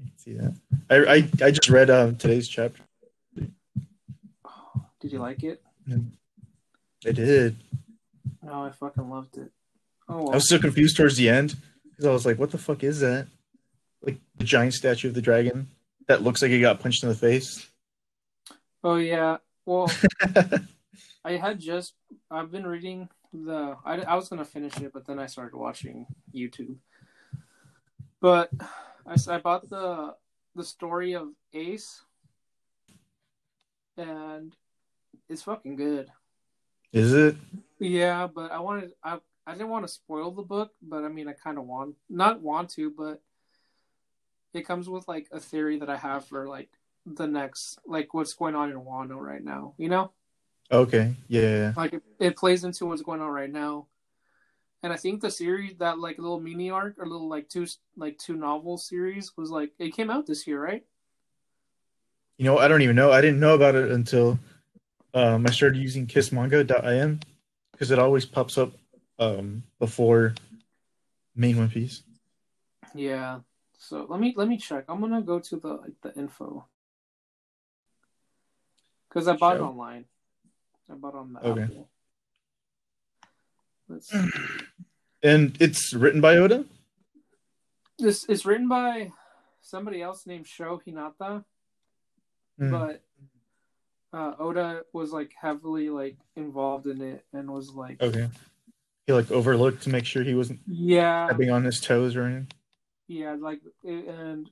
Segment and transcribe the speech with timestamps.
[0.00, 0.54] I see that.
[0.90, 2.82] I I, I just read um today's chapter.
[5.00, 5.62] Did you like it?
[7.06, 7.56] I did.
[8.46, 9.50] Oh, I fucking loved it.
[10.08, 12.82] Oh, I was so confused towards the end because I was like, "What the fuck
[12.82, 13.28] is that?"
[14.02, 15.68] Like the giant statue of the dragon
[16.06, 17.68] that looks like he got punched in the face.
[18.82, 19.38] oh yeah.
[19.66, 19.90] Well,
[21.24, 21.94] I had just
[22.30, 26.06] I've been reading the I, I was gonna finish it, but then I started watching
[26.34, 26.76] YouTube.
[28.20, 28.50] But
[29.08, 30.14] I, I bought the
[30.54, 32.02] the story of Ace,
[33.96, 34.54] and
[35.28, 36.08] it's fucking good.
[36.92, 37.36] Is it?
[37.78, 41.28] Yeah, but I wanted I I didn't want to spoil the book, but I mean
[41.28, 43.22] I kind of want not want to, but
[44.52, 46.70] it comes with like a theory that I have for like
[47.06, 49.74] the next like what's going on in Wano right now.
[49.78, 50.12] You know,
[50.70, 51.14] Okay.
[51.28, 51.72] Yeah.
[51.76, 53.86] like it, it plays into what's going on right now.
[54.82, 58.16] And I think the series that like little mini arc or little like two like
[58.18, 60.84] two novel series was like it came out this year, right?
[62.36, 63.10] You know, I don't even know.
[63.10, 64.38] I didn't know about it until
[65.14, 67.18] um, I started using kissmanga.im
[67.72, 68.72] because it always pops up
[69.18, 70.34] um, before
[71.34, 72.04] main One Piece.
[72.94, 73.40] Yeah.
[73.78, 74.84] So let me let me check.
[74.88, 76.64] I'm gonna go to the like the info
[79.08, 80.04] because I bought it online.
[80.90, 81.62] I bought it on the Okay.
[81.62, 81.88] Apple.
[83.88, 84.12] Let's.
[85.22, 86.64] And it's written by Oda.
[87.98, 89.12] This it's written by
[89.62, 91.44] somebody else named Sho Hinata,
[92.58, 92.70] Hmm.
[92.70, 93.02] but
[94.12, 98.28] uh, Oda was like heavily like involved in it and was like, Okay.
[99.06, 102.48] He like overlooked to make sure he wasn't yeah, stepping on his toes or anything.
[103.08, 104.48] yeah, like and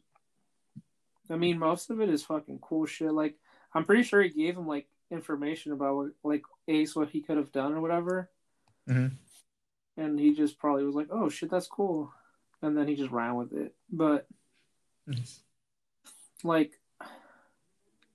[1.31, 3.13] I mean most of it is fucking cool shit.
[3.13, 3.35] Like
[3.75, 7.37] I'm pretty sure he gave him like information about what, like Ace what he could
[7.37, 8.31] have done or whatever,
[8.89, 9.13] Mhm.
[9.97, 12.13] And he just probably was like, oh shit, that's cool,
[12.63, 13.75] and then he just ran with it.
[13.91, 14.27] But
[15.07, 15.41] Nice.
[16.45, 16.73] like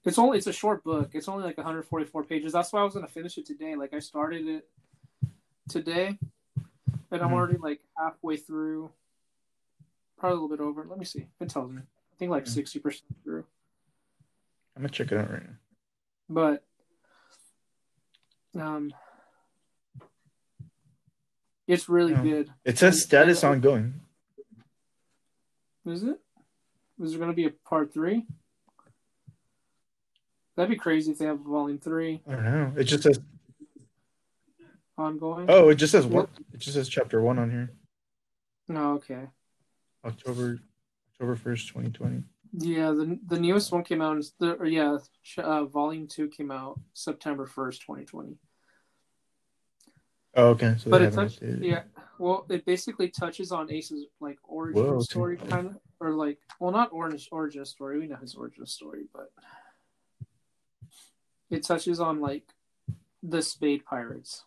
[0.03, 1.11] it's only it's a short book.
[1.13, 2.53] It's only like 144 pages.
[2.53, 3.75] That's why i was gonna finish it today.
[3.75, 4.67] Like i started it
[5.69, 6.17] today
[7.11, 7.33] and i'm Mhm.
[7.33, 8.91] already like halfway through
[10.17, 10.85] probably a little bit over.
[10.85, 11.27] Let me see.
[11.39, 11.81] It tells me.
[11.81, 13.45] I think like 60% through.
[14.75, 15.55] I'm gonna check it out right now.
[16.29, 16.63] but
[18.59, 18.93] um
[21.67, 22.21] it's really Yeah.
[22.23, 23.93] good It says status ongoing.
[25.85, 26.19] is it
[26.99, 28.25] is there gonna be a part three
[30.55, 32.73] that'd be crazy if they have volume three I don't know.
[32.77, 33.19] It just says
[34.97, 36.27] ongoing oh, it just says one.
[36.53, 37.71] It just says chapter one on here.
[38.67, 39.27] no okay
[40.05, 40.59] October
[41.13, 42.23] October first, twenty twenty.
[42.53, 44.17] Yeah, the the newest one came out.
[44.17, 44.97] in- The or yeah,
[45.37, 48.37] uh, volume two came out September first, twenty twenty.
[50.35, 50.75] Oh, okay.
[50.77, 51.61] So But it touched, it.
[51.63, 51.83] yeah.
[52.17, 56.71] Well, it basically touches on Ace's like origin Whoa, story, kind of, or like, well,
[56.71, 57.99] not origin origin story.
[57.99, 59.31] We know his origin story, but
[61.49, 62.43] it touches on like
[63.23, 64.45] the Spade Pirates.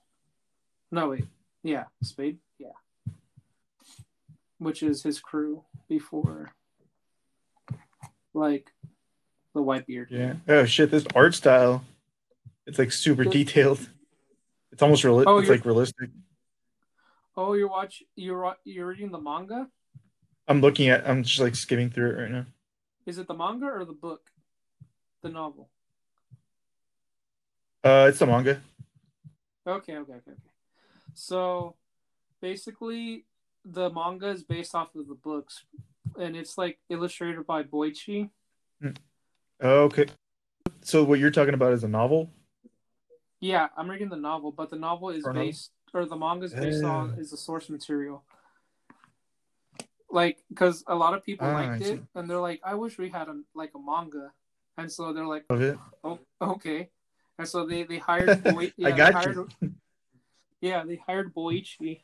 [0.93, 1.27] No, wait,
[1.65, 2.69] yeah, Spade, yeah,
[4.59, 6.51] which is his crew before,
[8.33, 8.71] like,
[9.53, 10.07] the Whitebeard.
[10.11, 10.35] Yeah.
[10.47, 10.93] Oh shit!
[10.93, 11.85] This art style,
[12.67, 13.89] it's like super detailed.
[14.75, 15.23] It's almost real.
[15.25, 16.11] Oh, it's like realistic.
[17.37, 19.69] Oh, you're watch you're you're reading the manga.
[20.49, 21.09] I'm looking at.
[21.09, 22.47] I'm just like skimming through it right now.
[23.07, 24.33] Is it the manga or the book?
[25.23, 25.71] The novel.
[27.85, 28.61] Uh, it's the manga.
[29.65, 30.33] Okay, okay, okay, okay.
[31.15, 31.77] So
[32.41, 33.27] basically
[33.65, 35.63] the manga is based off of the books
[36.19, 38.31] and it's like illustrated by Boichi.
[39.61, 40.07] Oh, okay.
[40.83, 42.33] So what you're talking about is a novel?
[43.45, 46.83] Yeah, I'm reading the novel, but the novel is based or the manga is based
[46.83, 48.25] on is the source material.
[50.11, 53.11] Like cuz a lot of people Ah, liked it and they're like I wish we
[53.11, 54.33] had a like a manga.
[54.79, 55.61] And so they're like Of?
[56.03, 56.89] Oh, okay.
[57.39, 59.51] And so they they hired Boi- yeah, I got hired, you.
[60.63, 62.01] Yeah, they hired Boichi,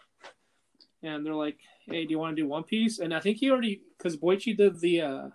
[1.03, 3.51] and they're like, "Hey, do you want to do One Piece?" And I think he
[3.51, 5.29] already because Boichi did the uh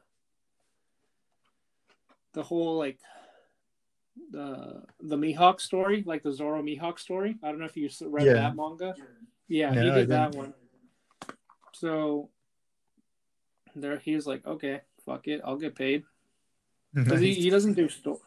[2.33, 2.99] the whole like
[4.31, 7.37] the the Mihawk story, like the Zoro Mihawk story.
[7.43, 8.33] I don't know if you read Yeah.
[8.33, 8.95] that manga.
[9.47, 10.53] Yeah, No, he did that one.
[11.73, 12.29] So
[13.75, 16.03] there, he was like, "Okay, fuck it, I'll get paid."
[16.93, 17.37] Because he, Nice.
[17.37, 18.19] he doesn't do story.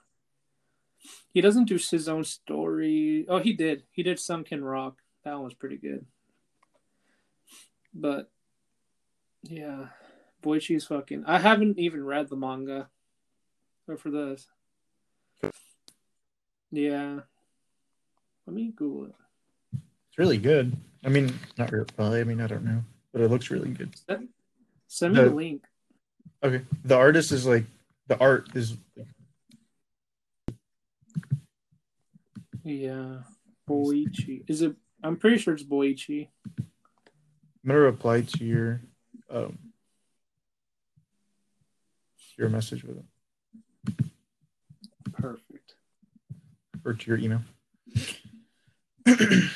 [1.32, 3.24] He doesn't do his own story.
[3.28, 3.84] Oh, he did.
[3.90, 5.00] He did Sunken Rock.
[5.24, 6.04] That one was pretty good.
[7.94, 8.30] But
[9.42, 9.86] yeah,
[10.42, 11.24] Boichi's fucking.
[11.26, 12.90] I haven't even read the manga.
[13.86, 14.46] Or for this.
[16.70, 17.20] Yeah.
[18.46, 19.14] Let me Google it.
[20.08, 20.76] It's really good.
[21.04, 22.20] I mean, not really.
[22.20, 22.82] I mean, I don't know,
[23.12, 23.94] but it looks really good.
[24.86, 25.64] Send me The- the link.
[26.42, 27.64] Okay, the artist is like
[28.06, 28.76] the art is
[32.64, 33.22] Yeah,
[33.68, 34.44] Boichi.
[34.46, 34.76] Is it?
[35.02, 36.28] I'm pretty sure it's Boichi.
[36.58, 36.66] I'm
[37.66, 38.82] gonna reply to your
[39.30, 39.58] um
[42.36, 44.04] your message with it
[45.12, 45.74] Perfect.
[46.84, 47.42] Or to your email.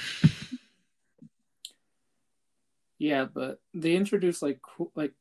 [3.02, 5.12] Yeah, but they introduce like cool, like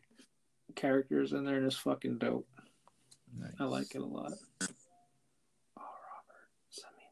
[0.76, 2.48] characters in there and it's fucking dope.
[3.36, 3.54] Nice.
[3.60, 4.34] I like it a lot.
[4.62, 4.68] Oh,
[5.80, 7.04] Robert, send me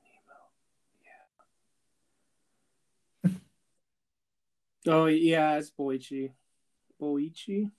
[3.24, 3.39] an email.
[4.85, 4.94] Yeah.
[4.94, 6.33] oh yeah, it's Boichi.
[7.01, 7.71] Boichi.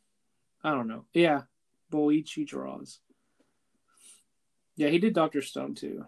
[0.65, 1.05] I don't know.
[1.15, 1.43] Yeah,
[1.93, 2.99] Boichi draws.
[4.75, 6.07] Yeah, he did Doctor Stone too.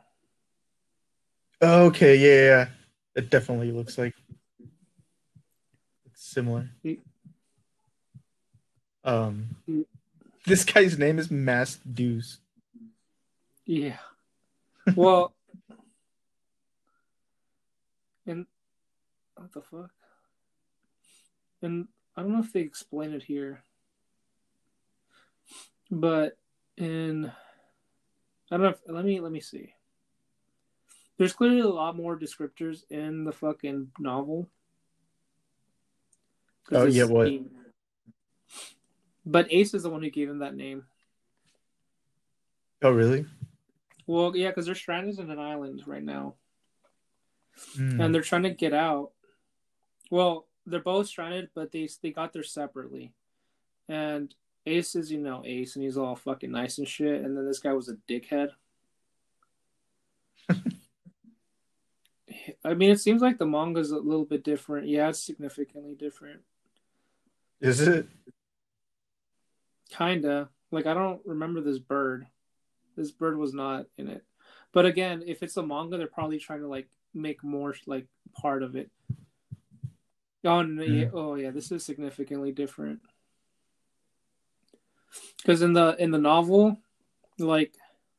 [1.62, 2.68] Okay, yeah, yeah.
[3.14, 4.14] It definitely looks like
[6.06, 6.68] it's similar.
[9.04, 9.56] Um,
[10.44, 12.38] this guy's name is Mass Deuce.
[13.64, 13.98] Yeah.
[14.96, 15.34] Well,
[18.26, 18.46] and
[19.36, 19.90] what the fuck?
[21.62, 21.86] And
[22.16, 23.62] I don't know if they explain it here,
[25.92, 26.36] but
[26.76, 27.30] in
[28.50, 28.68] I don't know.
[28.70, 29.74] If, let me let me see.
[31.22, 34.48] There's clearly a lot more descriptors in the fucking novel.
[36.72, 37.28] Oh, yeah, what?
[37.28, 37.46] he-
[39.24, 40.84] But Ace is the one who gave him that name.
[42.82, 43.24] Oh, really?
[44.08, 46.34] Well, yeah, because they're stranded in an island right now.
[47.76, 48.00] Hmm.
[48.00, 49.12] and they're trying to get out.
[50.10, 53.12] Well, they're both stranded, but they they got there separately.
[53.88, 54.34] And
[54.66, 57.22] Ace is, you know, Ace, and he's all fucking nice and shit.
[57.22, 58.48] And then this guy was a dickhead.
[62.64, 64.88] I mean, it seems like the manga's a little bit different.
[64.88, 66.40] Yeah, it's significantly different.
[67.60, 68.08] Is it?
[69.90, 70.48] Kinda.
[70.70, 72.26] Like I don't remember this bird.
[72.96, 74.24] This bird was not in it.
[74.72, 78.62] But again, if it's a manga, they're probably trying to like make more like part
[78.62, 78.90] of it.
[80.44, 80.94] Oh no, mm-hmm.
[80.94, 83.00] yeah, oh yeah, this is significantly different.
[85.36, 86.78] Because in the in the novel,
[87.38, 87.74] like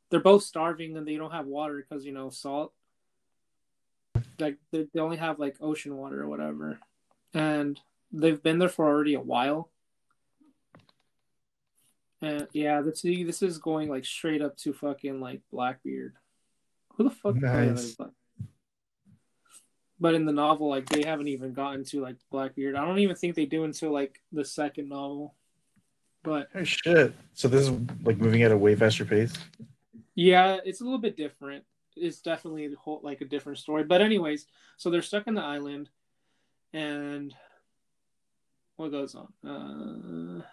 [0.09, 2.71] they're both starving and they don't have water because you know salt.
[4.39, 6.79] Like they, they only have like ocean water or whatever,
[7.33, 7.79] and
[8.11, 9.69] they've been there for already a while.
[12.21, 16.15] And yeah, this this is going like straight up to fucking like Blackbeard.
[16.95, 17.35] Who the fuck?
[17.35, 17.97] Nice.
[19.99, 22.75] But in the novel, like they haven't even gotten to like Blackbeard.
[22.75, 25.35] I don't even think they do until like the second novel.
[26.23, 27.13] But Oh shit!
[27.33, 27.71] So this is
[28.03, 29.33] like moving at a way faster pace.
[30.15, 31.65] yeah, it's a little bit different.
[31.95, 33.83] It's definitely a whole, like a different story.
[33.83, 34.47] But anyways,
[34.77, 35.89] so they're stuck in the island,
[36.73, 37.33] and
[38.75, 39.31] what goes on?
[39.45, 40.43] Uh,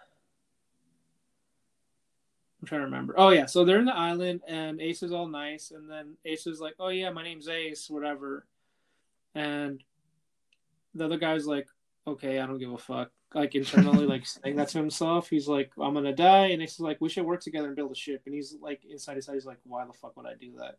[2.61, 3.15] I'm trying to remember.
[3.17, 6.45] Oh yeah, so they're in the island, and Ace is all nice, and then Ace
[6.45, 8.45] is like, "Oh yeah, my name's Ace, whatever,"
[9.33, 9.83] and
[10.93, 11.67] the other guy's like,
[12.05, 15.29] "Okay, I don't give a fuck." Like internally, like saying that to himself.
[15.29, 17.91] He's like, "I'm gonna die," and Ace is like, "We should work together and build
[17.91, 20.35] a ship." And he's like, inside his head, he's like, "Why the fuck would I
[20.35, 20.77] do that?"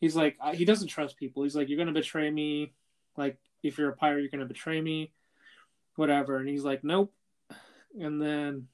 [0.00, 1.42] He's like, I, he doesn't trust people.
[1.44, 2.72] He's like, "You're gonna betray me.
[3.16, 5.12] Like, if you're a pirate, you're gonna betray me,
[5.96, 7.12] whatever." And he's like, "Nope."
[7.98, 8.68] And then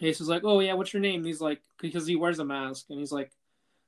[0.00, 2.44] Ace is like, "Oh yeah, what's your name?" And he's like, because he wears a
[2.44, 3.30] mask, and he's like,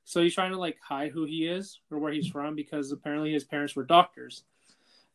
[0.05, 3.31] so he's trying to like hide who he is or where he's from because apparently
[3.31, 4.43] his parents were doctors,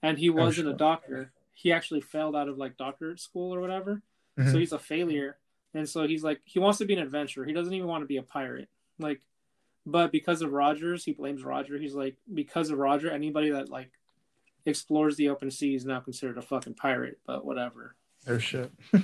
[0.03, 1.33] and he wasn't a doctor.
[1.53, 4.03] He actually failed out of like doctorate school or whatever,
[4.37, 4.61] so Mhm.
[4.61, 5.39] he's a failure.
[5.75, 7.45] And so he's like, he wants to be an adventurer.
[7.45, 8.69] He doesn't even want to be a pirate.
[8.99, 9.21] Like,
[9.91, 11.79] but because of Rogers, he blames Roger.
[11.79, 13.91] He's like, because of Roger, anybody that like
[14.67, 17.19] explores the open sea is now considered a fucking pirate.
[17.27, 17.95] But whatever.
[18.27, 18.71] Oh shit!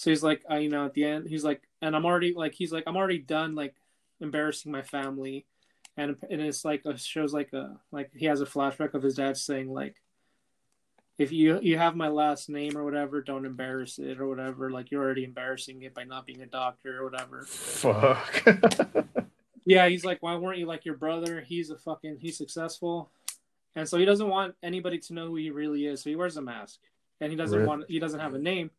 [0.00, 2.54] So he's like, uh, you know, at the end, he's like, and I'm already like,
[2.54, 3.74] he's like, I'm already done like
[4.18, 5.44] embarrassing my family,
[5.94, 9.16] and and it's like a shows like a like he has a flashback of his
[9.16, 9.96] dad saying like,
[11.18, 14.70] if you you have my last name or whatever, don't embarrass it or whatever.
[14.70, 17.42] Like you're already embarrassing it by not being a doctor or whatever.
[17.42, 18.42] Fuck.
[19.70, 21.40] Yeah, he's like, why weren't you like your brother?
[21.40, 23.10] He's a fucking he's successful,
[23.76, 26.02] and so he doesn't want anybody to know who he really is.
[26.02, 26.80] So he wears a mask,
[27.20, 27.68] and he doesn't Right.
[27.68, 28.70] want he doesn't have a name.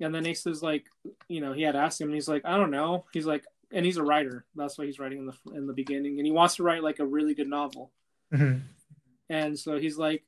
[0.00, 0.86] And then Ace is like,
[1.28, 3.04] you know, he had asked him, and he's like, I don't know.
[3.12, 4.44] He's like, and he's a writer.
[4.54, 6.98] That's why he's writing in the in the beginning, and he wants to write like
[7.00, 7.90] a really good novel.
[8.32, 8.60] Mhm.
[9.28, 10.22] And so he's like,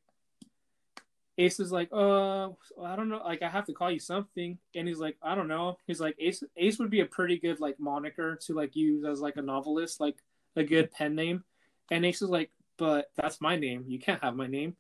[1.37, 2.49] Ace is like, uh,
[2.83, 4.59] I don't know, like I have to call you something.
[4.75, 5.79] And he's like, I don't know.
[5.87, 9.21] He's like, Ace, Ace would be a pretty good like moniker to like use as
[9.21, 10.17] like a novelist, like
[10.55, 11.43] a good pen name.
[11.91, 13.85] And Ace is like, but that's my name.
[13.89, 14.77] You can't have my name.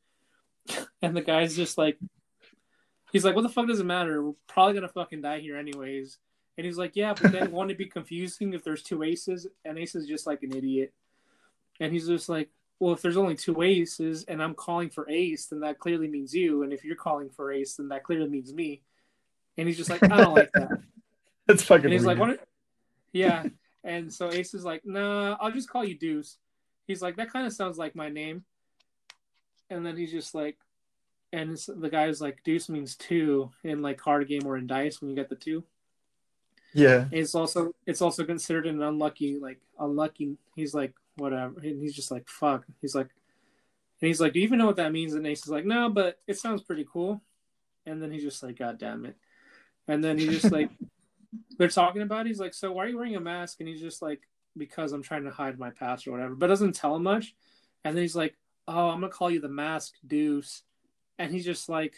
[1.02, 1.98] And the guy's just like,
[3.12, 4.22] he's like, what the fuck does it matter?
[4.22, 6.18] We're probably gonna fucking die here anyways.
[6.56, 9.46] And he's like, yeah, but then won't it be confusing if there's two aces?
[9.66, 10.94] And Ace is just like an idiot.
[11.78, 12.48] And he's just like,
[12.80, 16.34] well, if there's only two aces and I'm calling for ace, then that clearly means
[16.34, 16.62] you.
[16.62, 18.82] And if you're calling for ace, then that clearly means me.
[19.56, 20.80] And he's just like, I don't like that.
[21.46, 21.84] That's fucking.
[21.84, 22.18] And he's weird.
[22.18, 22.48] like, what?
[23.12, 23.44] Yeah.
[23.84, 26.38] And so Ace is like, nah, I'll just call you Deuce.
[26.86, 28.44] He's like, that kind of sounds like my name.
[29.70, 30.56] And then he's just like,
[31.32, 35.10] and the guy's like, Deuce means two in like card game or in dice when
[35.10, 35.64] you get the two.
[36.72, 37.02] yeah.
[37.02, 40.38] And it's also it's also considered an unlucky like unlucky.
[40.56, 42.64] He's like whatever, and he's just like fuck.
[42.80, 43.08] He's like,
[44.00, 45.14] and he's like, do you even know what that means?
[45.14, 47.22] And Ace is like, no, but it sounds pretty cool.
[47.86, 49.16] And then he's just like, God damn it.
[49.88, 50.70] And then he's just like,
[51.58, 52.26] they're talking about.
[52.26, 52.28] It.
[52.28, 53.60] He's like, so why are you wearing a mask?
[53.60, 54.20] And he's just like,
[54.56, 56.34] because I'm trying to hide my past or whatever.
[56.34, 57.34] But doesn't tell him much.
[57.84, 60.62] And then he's like, oh, I'm gonna call you the Mask Deuce.
[61.18, 61.94] And he's just like,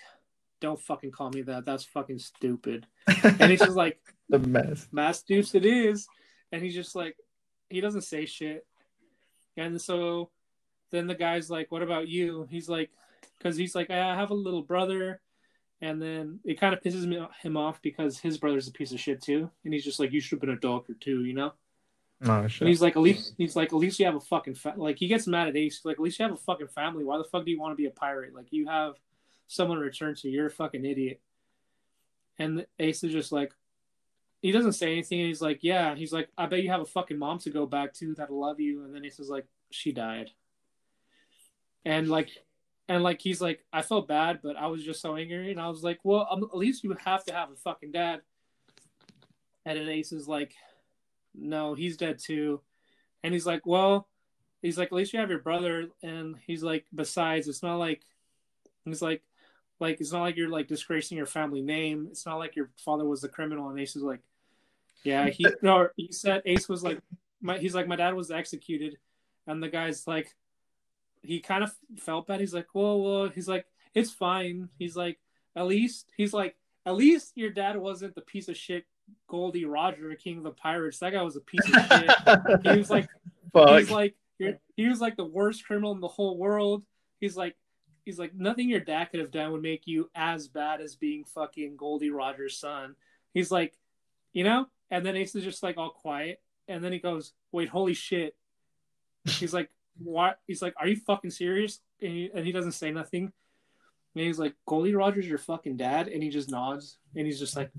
[0.60, 1.64] don't fucking call me that.
[1.64, 2.86] That's fucking stupid.
[3.06, 4.88] And he's just like, the mess.
[4.92, 6.06] Mask Deuce it is.
[6.52, 7.16] And he's just like,
[7.68, 8.66] he doesn't say shit.
[9.56, 10.30] And so
[10.90, 12.46] then the guy's like, what about you?
[12.50, 12.90] He's like,
[13.38, 15.20] because he's like, I have a little brother.
[15.82, 19.00] And then it kind of pisses me, him off because his brother's a piece of
[19.00, 19.50] shit too.
[19.64, 21.52] And he's just like, you should have been a doctor too, you know?
[22.24, 24.74] Oh And he's like, at least he's like, at least you have a fucking fa-.
[24.76, 24.98] like.
[24.98, 25.82] He gets mad at Ace.
[25.84, 27.04] Like, at least you have a fucking family.
[27.04, 28.34] Why the fuck do you want to be a pirate?
[28.34, 28.94] Like, you have
[29.48, 30.28] someone to return to.
[30.28, 31.20] You're a fucking idiot.
[32.38, 33.52] And Ace is just like,
[34.46, 35.18] he doesn't say anything.
[35.18, 35.96] He's like, yeah.
[35.96, 38.60] He's like, I bet you have a fucking mom to go back to that'll love
[38.60, 38.84] you.
[38.84, 40.30] And then he says like, she died.
[41.84, 42.30] And like,
[42.88, 45.50] and like he's like, I felt bad, but I was just so angry.
[45.50, 48.20] And I was like, well, um, at least you have to have a fucking dad.
[49.64, 50.54] And then Ace is like,
[51.34, 52.60] no, he's dead too.
[53.24, 54.06] And he's like, well,
[54.62, 55.88] he's like, at least you have your brother.
[56.04, 58.02] And he's like, besides, it's not like,
[58.84, 59.24] he's like,
[59.80, 62.06] like it's not like you're like disgracing your family name.
[62.12, 63.70] It's not like your father was a criminal.
[63.70, 64.20] And Ace is like,
[65.04, 67.00] yeah, he no, he said Ace was like,
[67.40, 68.98] my he's like, my dad was executed,
[69.46, 70.34] and the guy's like,
[71.22, 72.40] he kind of felt bad.
[72.40, 74.68] He's like, well, well, he's like, it's fine.
[74.78, 75.18] He's like,
[75.54, 78.84] at least he's like, at least your dad wasn't the piece of shit
[79.28, 79.64] Gol D.
[79.64, 80.98] Roger, King of the Pirates.
[80.98, 82.10] That guy was a piece of shit.
[82.62, 83.08] he was like,
[83.52, 83.78] Fuck.
[83.78, 86.82] he's like, he was like the worst criminal in the whole world.
[87.20, 87.56] He's like,
[88.04, 91.24] he's like, nothing your dad could have done would make you as bad as being
[91.24, 92.10] fucking Gol D.
[92.10, 92.94] Roger's son.
[93.32, 93.74] He's like,
[94.32, 94.66] you know.
[94.90, 98.36] And then Ace is just like all quiet, and then he goes, "Wait, holy shit!"
[99.24, 102.90] He's like, "What?" He's like, "Are you fucking serious?" And he, and he doesn't say
[102.90, 103.32] nothing.
[104.14, 104.94] And he's like, "Gol D.
[104.94, 107.70] Roger's your fucking dad," and he just nods, and he's just like,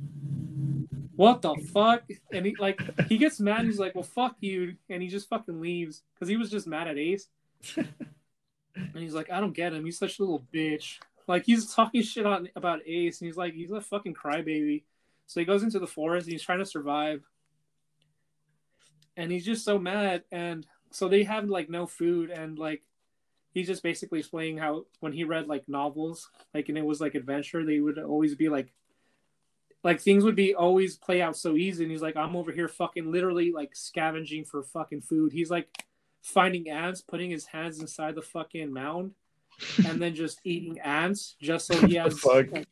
[1.15, 3.65] "What the fuck?" And he like he gets mad.
[3.65, 6.87] He's like, "Well, fuck you," and he just fucking leaves because he was just mad
[6.87, 7.27] at Ace.
[7.77, 7.87] and
[8.95, 9.85] he's like, "I don't get him.
[9.85, 13.53] He's such a little bitch." Like he's talking shit on about Ace, and he's like,
[13.53, 14.83] "He's a fucking crybaby."
[15.27, 17.21] So he goes into the forest and he's trying to survive.
[19.15, 20.23] And he's just so mad.
[20.31, 22.29] And so they have like no food.
[22.29, 22.81] And like,
[23.51, 27.15] he's just basically explaining how when he read like novels, like, and it was like
[27.15, 28.73] adventure, they would always be like,
[29.83, 31.83] like things would be always play out so easy.
[31.83, 35.33] And he's like, I'm over here fucking literally like scavenging for fucking food.
[35.33, 35.67] He's like
[36.21, 39.11] finding ants, putting his hands inside the fucking mound,
[39.85, 42.23] and then just eating ants just so he has.
[42.23, 42.67] like-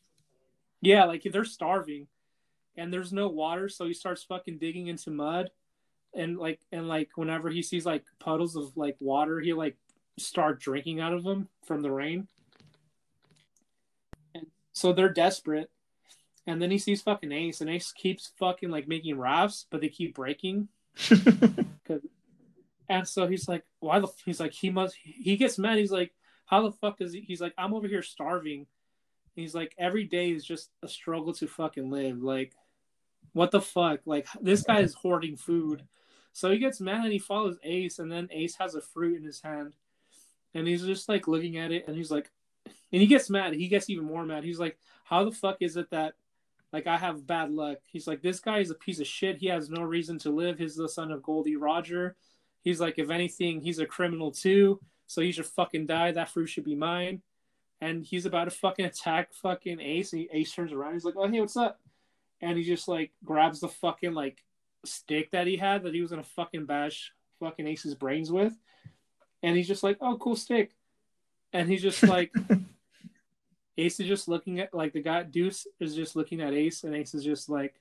[0.82, 2.08] yeah, like they're starving
[2.78, 5.50] and there's no water, so he starts fucking digging into mud,
[6.14, 9.78] and like and like whenever he sees like puddles of like water, he like
[10.18, 12.28] start drinking out of them from the rain.
[14.34, 15.70] And so they're desperate,
[16.48, 19.90] and then he sees fucking Ace, and Ace keeps fucking like making rafts, but they
[19.90, 20.70] keep breaking.
[22.88, 24.08] And so he's like, why the?
[24.26, 24.96] He's like, he must.
[25.02, 25.78] He gets mad.
[25.78, 26.14] He's like,
[26.46, 27.22] how the fuck does he?
[27.22, 28.68] He's like, I'm over here starving.
[29.36, 32.22] He's like, every day is just a struggle to fucking live.
[32.22, 32.54] Like,
[33.36, 34.00] what the fuck?
[34.06, 35.84] Like, this guy is hoarding food.
[36.32, 39.26] So he gets mad and he follows Ace, and then Ace has a fruit in
[39.26, 39.74] his hand,
[40.54, 42.32] and he's just like looking at it, and he's like,
[42.66, 43.54] and he gets mad.
[43.54, 44.46] He gets even more mad.
[44.46, 46.14] He's like, how the fuck is it that,
[46.72, 47.80] like, I have bad luck?
[47.86, 49.38] He's like, this guy is a piece of shit.
[49.38, 50.58] He has no reason to live.
[50.58, 51.58] He's the son of Gol D.
[51.58, 52.16] Roger.
[52.62, 54.80] He's like, if anything, he's a criminal too.
[55.08, 56.14] So he should fucking die.
[56.14, 57.22] That fruit should be mine.
[57.82, 60.14] And he's about to fucking attack fucking Ace.
[60.14, 60.94] And Ace turns around.
[60.94, 61.80] He's like, oh, hey, what's up?
[62.42, 64.44] And he just like grabs the fucking like
[64.86, 68.54] stick that he had that he was gonna fucking bash fucking Ace's brains with.
[69.44, 70.72] And he's just like, oh, cool stick.
[71.54, 72.34] And he's just like,
[73.78, 76.96] Ace is just looking at like the guy Deuce is just looking at Ace, and
[76.96, 77.76] Ace is just like,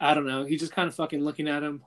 [0.00, 0.44] I don't know.
[0.44, 1.82] He's just kind of fucking looking at him,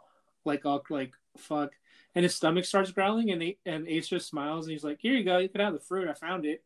[0.45, 1.71] like all like fuck.
[2.15, 5.13] And his stomach starts growling, and A- and Ace just smiles, and he's like, "Here
[5.13, 5.37] you go.
[5.37, 6.07] You can have the fruit.
[6.07, 6.63] I found it."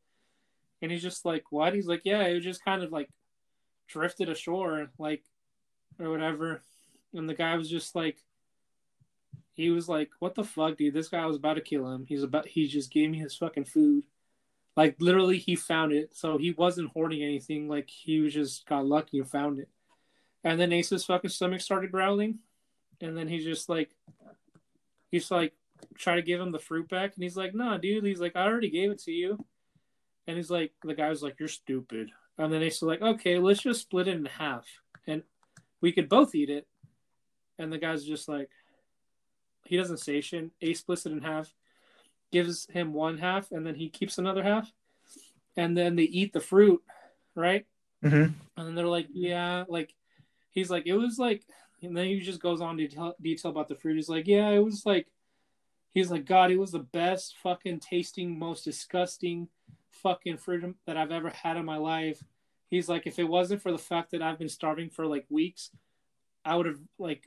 [0.82, 3.10] And he's just like, "What?" He's like, "Yeah, it was just kind of like
[3.88, 4.90] drifted ashore.
[4.98, 5.24] Like
[6.00, 6.62] or whatever,
[7.14, 8.18] and the guy was just like,
[9.54, 10.94] he was like, "What the fuck, dude?
[10.94, 12.06] This guy was about to kill him.
[12.08, 12.48] He's about.
[12.48, 14.06] He just gave me his fucking food."
[14.76, 17.68] Like literally, he found it, so he wasn't hoarding anything.
[17.68, 19.70] Like he was just got lucky and found it.
[20.44, 22.40] And then Ace's fucking stomach started growling,
[23.00, 23.92] and then he's just like,
[25.12, 25.54] he's like,
[25.98, 28.46] try to give him the fruit back, and he's like, "Nah, dude." He's like, "I
[28.46, 29.38] already gave it to you,"
[30.26, 33.38] and he's like, the guy was like, "You're stupid." And then Ace was like, "Okay,
[33.38, 34.66] let's just split it in half,
[35.06, 35.24] and
[35.82, 36.68] we could both eat it."
[37.60, 38.50] And the guy's just like,
[39.66, 40.52] he doesn't say shit.
[40.62, 41.54] Ace splits it in half,
[42.32, 44.72] gives him one half, and then he keeps another half.
[45.56, 46.82] And then they eat the fruit,
[47.36, 47.66] right?
[48.04, 48.34] Mm-hmm.
[48.58, 49.94] And then they're like, yeah, like
[50.52, 51.44] he's like, it was like,
[51.82, 53.96] and then he just goes on to tell, detail about the fruit.
[53.96, 55.08] He's like, yeah, it was like,
[55.94, 59.48] he's like, God, it was the best fucking tasting, most disgusting
[60.02, 62.24] fucking fruit that I've ever had in my life.
[62.70, 65.70] He's like, if it wasn't for the fact that I've been starving for like weeks,
[66.44, 67.26] I would have like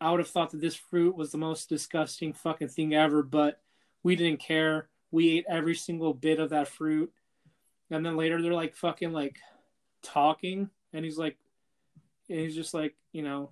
[0.00, 3.60] I would have thought that this fruit was the most disgusting fucking thing ever, but
[4.02, 4.88] we didn't care.
[5.10, 7.12] We ate every single bit of that fruit.
[7.90, 9.38] And then later they're like fucking like
[10.02, 11.36] talking, and he's like,
[12.28, 13.50] and he's just like, you know,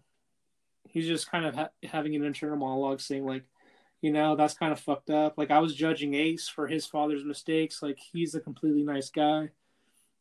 [0.88, 3.45] he's just kind of ha- having an internal monologue saying like,
[4.00, 5.37] you know, that's kind of fucked up.
[5.37, 7.83] Like I was judging Ace for his father's mistakes.
[7.83, 9.50] Like he's a completely nice guy,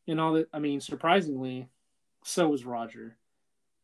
[0.08, 0.50] and all that.
[0.54, 1.70] I mean, surprisingly,
[2.24, 3.16] so was Roger,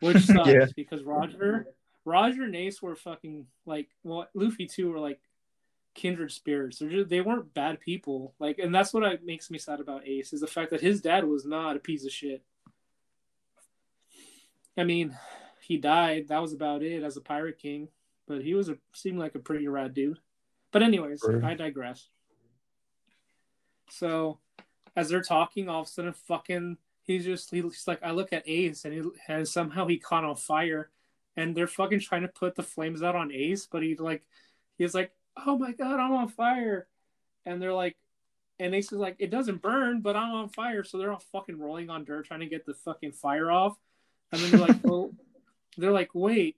[0.01, 0.65] which sucks yeah.
[0.75, 1.67] because Roger
[2.03, 5.19] Roger and Ace were fucking like well Luffy too were like
[5.93, 6.79] kindred spirits.
[6.79, 8.33] They're just, they weren't bad people.
[8.37, 11.01] Like and that's what I, makes me sad about Ace is the fact that his
[11.01, 12.43] dad was not a piece of shit.
[14.77, 15.17] I mean,
[15.61, 16.27] he died.
[16.27, 17.87] That was about it as a pirate king,
[18.27, 20.19] but he was a seemed like a pretty rad dude.
[20.71, 22.09] But anyways, I digress.
[23.89, 24.39] So,
[24.95, 28.43] as they're talking, all of a sudden, fucking, he's just he's like, I look at
[28.47, 30.89] Ace, and he and somehow he caught on fire,
[31.37, 34.23] and they're fucking trying to put the flames out on Ace, but he like
[34.77, 35.11] he's like,
[35.45, 36.87] "Oh my god, I'm on fire,"
[37.45, 37.95] and they're like,
[38.59, 41.59] and Ace is like, "It doesn't burn, but I'm on fire," so they're all fucking
[41.59, 43.77] rolling on dirt trying to get the fucking fire off,
[44.31, 45.11] and then they're like, "Well,"
[45.77, 46.57] they're like, "Wait."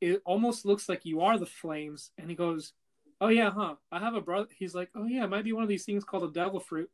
[0.00, 2.72] It almost looks like you are the flames, and he goes,
[3.20, 3.74] "Oh yeah, huh?
[3.92, 6.04] I have a brother." He's like, "Oh yeah, it might be one of these things
[6.04, 6.90] called a devil fruit."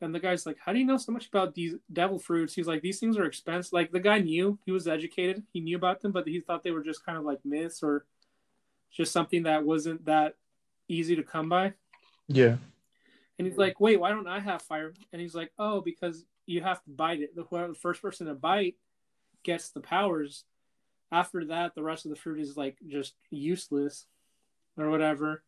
[0.00, 2.54] And the guy's like, How do you know so much about these devil fruits?
[2.54, 3.72] He's like, These things are expensive.
[3.72, 6.70] Like, the guy knew, he was educated, he knew about them, but he thought they
[6.70, 8.04] were just kind of like myths or
[8.92, 10.34] just something that wasn't that
[10.88, 11.72] easy to come by.
[12.28, 12.56] Yeah.
[13.38, 14.92] And he's like, Wait, why don't I have fire?
[15.12, 17.34] And he's like, Oh, because you have to bite it.
[17.34, 18.76] The, first person to bite
[19.42, 20.44] gets the powers.
[21.12, 24.06] After that, the rest of the fruit is like just useless
[24.76, 25.42] or whatever.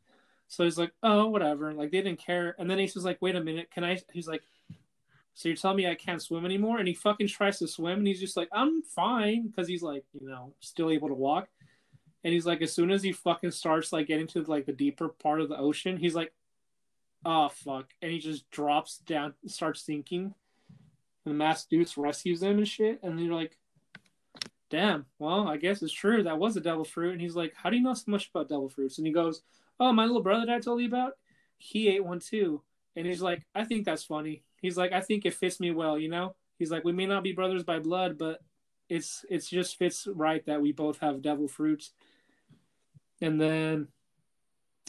[0.47, 1.73] So he's like, oh, whatever.
[1.75, 2.55] Like they didn't care.
[2.59, 4.01] And then Ace was like, wait a minute, can I?
[4.13, 4.43] He's like,
[5.35, 6.79] so you're telling me I can't swim anymore?
[6.79, 10.05] And he fucking tries to swim, and he's just like, I'm fine, because he's like,
[10.21, 11.49] you know, still able to walk.
[12.25, 15.09] And he's like, as soon as he fucking starts like getting to like the deeper
[15.09, 16.33] part of the ocean, he's like,
[17.25, 20.35] oh fuck, and he just drops down, starts sinking.
[21.25, 23.57] And the masked dude rescues him and shit, and you're like,
[24.71, 26.23] damn, well, I guess it's true.
[26.23, 27.13] That was a devil fruit.
[27.13, 28.99] And he's like, how do you know so much about devil fruits?
[28.99, 29.43] And he goes,
[29.81, 31.13] oh, my little brother that I told you about,
[31.57, 32.63] he ate one too.
[32.97, 34.43] And he's like, I think that's funny.
[34.61, 36.35] He's like, I think it fits me well, you know?
[36.59, 38.41] He's like, we may not be brothers by blood, but
[38.89, 41.93] it's it's just fits right that we both have devil fruits.
[43.21, 43.89] And then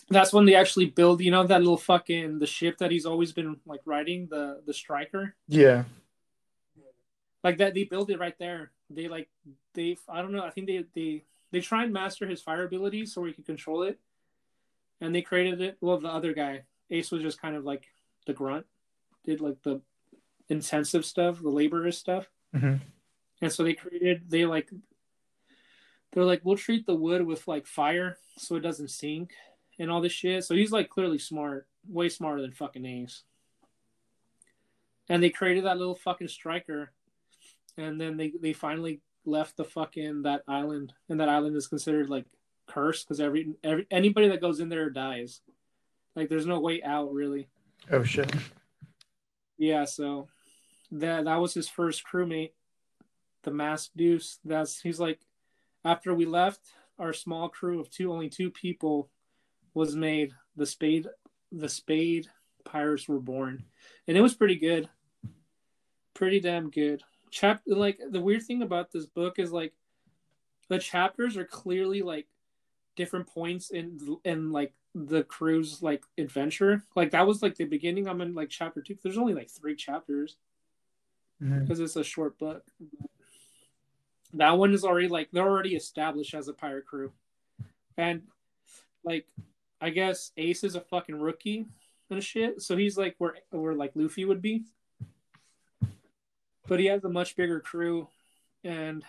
[0.09, 3.31] that's when they actually build, you know, that little fucking the ship that he's always
[3.31, 5.35] been like riding, the the striker.
[5.47, 5.83] Yeah.
[7.43, 8.71] Like that they build it right there.
[8.89, 9.29] They like
[9.73, 13.13] they I don't know, I think they they they try and master his fire abilities
[13.13, 13.99] so he can control it
[15.01, 15.77] and they created it.
[15.81, 17.87] Well, the other guy, Ace, was just kind of like
[18.25, 18.65] the grunt,
[19.25, 19.81] did like the
[20.49, 22.75] intensive stuff, the laborious stuff, mm-hmm.
[23.41, 24.29] and so they created.
[24.29, 24.69] They like,
[26.11, 29.31] they're like, we'll treat the wood with like fire so it doesn't sink
[29.77, 30.43] and all this shit.
[30.43, 33.23] So he's like clearly smart, way smarter than fucking Ace.
[35.07, 36.91] And they created that little fucking striker,
[37.79, 42.09] and then they they finally left the fucking that island, and that island is considered
[42.09, 42.25] like
[42.67, 45.41] cursed because every every anybody that goes in there dies.
[46.15, 47.47] Like there's no way out really.
[47.91, 48.31] Oh shit.
[49.57, 50.27] Yeah, so
[50.91, 52.51] that that was his first crewmate,
[53.43, 54.39] the masked deuce.
[54.43, 55.19] That's he's like
[55.85, 56.61] after we left,
[56.97, 59.09] our small crew of two only two people
[59.73, 60.33] was made.
[60.55, 61.07] The spade
[61.51, 62.27] the spade
[62.65, 63.63] pirates were born.
[64.07, 64.89] And it was pretty good.
[66.13, 67.01] Pretty damn good.
[67.31, 69.73] Chap like the weird thing about this book is like
[70.69, 72.27] the chapters are clearly like
[72.95, 76.83] different points in in like the crew's like adventure.
[76.95, 78.07] Like that was like the beginning.
[78.07, 78.97] I'm in like chapter two.
[79.01, 80.37] There's only like three chapters
[81.39, 81.83] because mm-hmm.
[81.83, 82.63] it's a short book.
[84.33, 87.11] That one is already like they're already established as a pirate crew,
[87.97, 88.23] and
[89.03, 89.25] like
[89.81, 91.65] I guess Ace is a fucking rookie
[92.09, 94.65] and shit, so he's like where where like Luffy would be,
[96.69, 98.07] but he has a much bigger crew,
[98.63, 99.03] and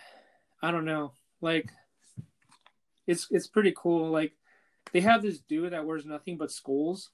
[0.61, 1.69] I don't know, like
[3.07, 4.09] it's it's pretty cool.
[4.09, 4.33] Like
[4.91, 7.11] they have this dude that wears nothing but skulls,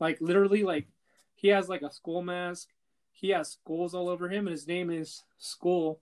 [0.00, 0.86] like literally like
[1.36, 2.68] he has like a skull mask.
[3.12, 6.00] He has skulls all over him, and his name is Skull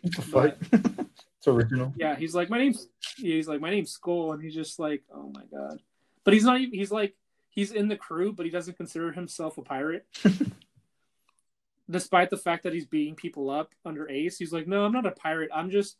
[0.00, 0.56] What the fuck?
[1.38, 1.94] it's original.
[1.96, 5.30] Yeah, he's like my name's he's like my name's Skull, and he's just like oh
[5.32, 5.78] my god,
[6.24, 7.14] but he's not even he's like
[7.50, 10.06] he's in the crew, but he doesn't consider himself a pirate.
[11.88, 15.06] Despite the fact that he's beating people up under Ace, he's like, no, I'm not
[15.06, 15.50] a pirate.
[15.54, 15.96] I'm just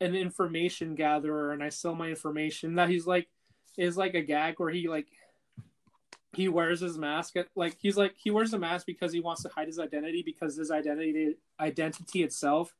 [0.00, 2.76] an information gatherer, and I sell my information.
[2.76, 3.28] That he's like
[3.76, 5.08] is like a gag where he like
[6.32, 9.42] he wears his mask at, like he's like he wears a mask because he wants
[9.42, 12.74] to hide his identity because his identity identity itself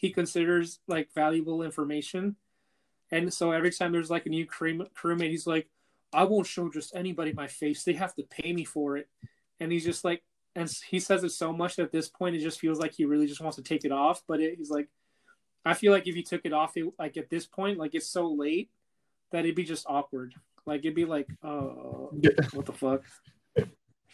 [0.00, 2.36] he considers like valuable information.
[3.12, 5.68] And so every time there's like a new crew, crewmate, he's like,
[6.10, 7.84] I won't show just anybody my face.
[7.84, 9.08] They have to pay me for it.
[9.60, 10.22] And he's just like,
[10.56, 13.04] and he says it so much that at this point, it just feels like he
[13.04, 14.22] really just wants to take it off.
[14.26, 14.88] But it, he's like,
[15.64, 18.08] I feel like if he took it off, it, like at this point, like it's
[18.08, 18.70] so late
[19.32, 20.34] that it'd be just awkward.
[20.66, 22.12] Like it'd be like, oh,
[22.52, 23.04] what the fuck?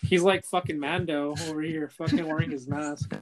[0.02, 3.14] He's like fucking Mando over here, fucking wearing his mask.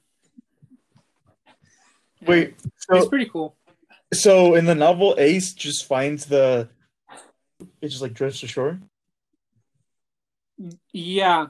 [2.26, 3.56] Wait, so, it's pretty cool.
[4.12, 6.68] so in the novel, Ace just finds the
[7.80, 8.80] it just like drifts ashore.
[10.92, 11.48] Yeah,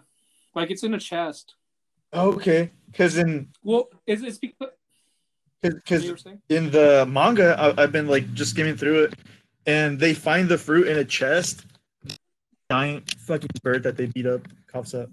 [0.54, 1.54] like it's in a chest.
[2.12, 4.70] Okay, because in Well, it's, it's because
[5.62, 6.40] because you were saying.
[6.48, 9.14] in the manga, I, I've been like just skimming through it,
[9.66, 11.66] and they find the fruit in a chest.
[12.70, 15.10] Giant fucking bird that they beat up coughs up.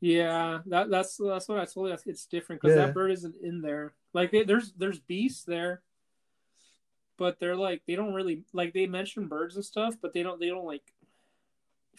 [0.00, 1.96] Yeah, that that's that's what I told you.
[2.06, 2.86] It's different because Yeah.
[2.86, 3.92] that bird isn't in there.
[4.14, 5.82] Like they, there's there's beasts there,
[7.18, 10.38] but they're like they don't really like they mention birds and stuff, but they don't
[10.40, 10.82] they don't like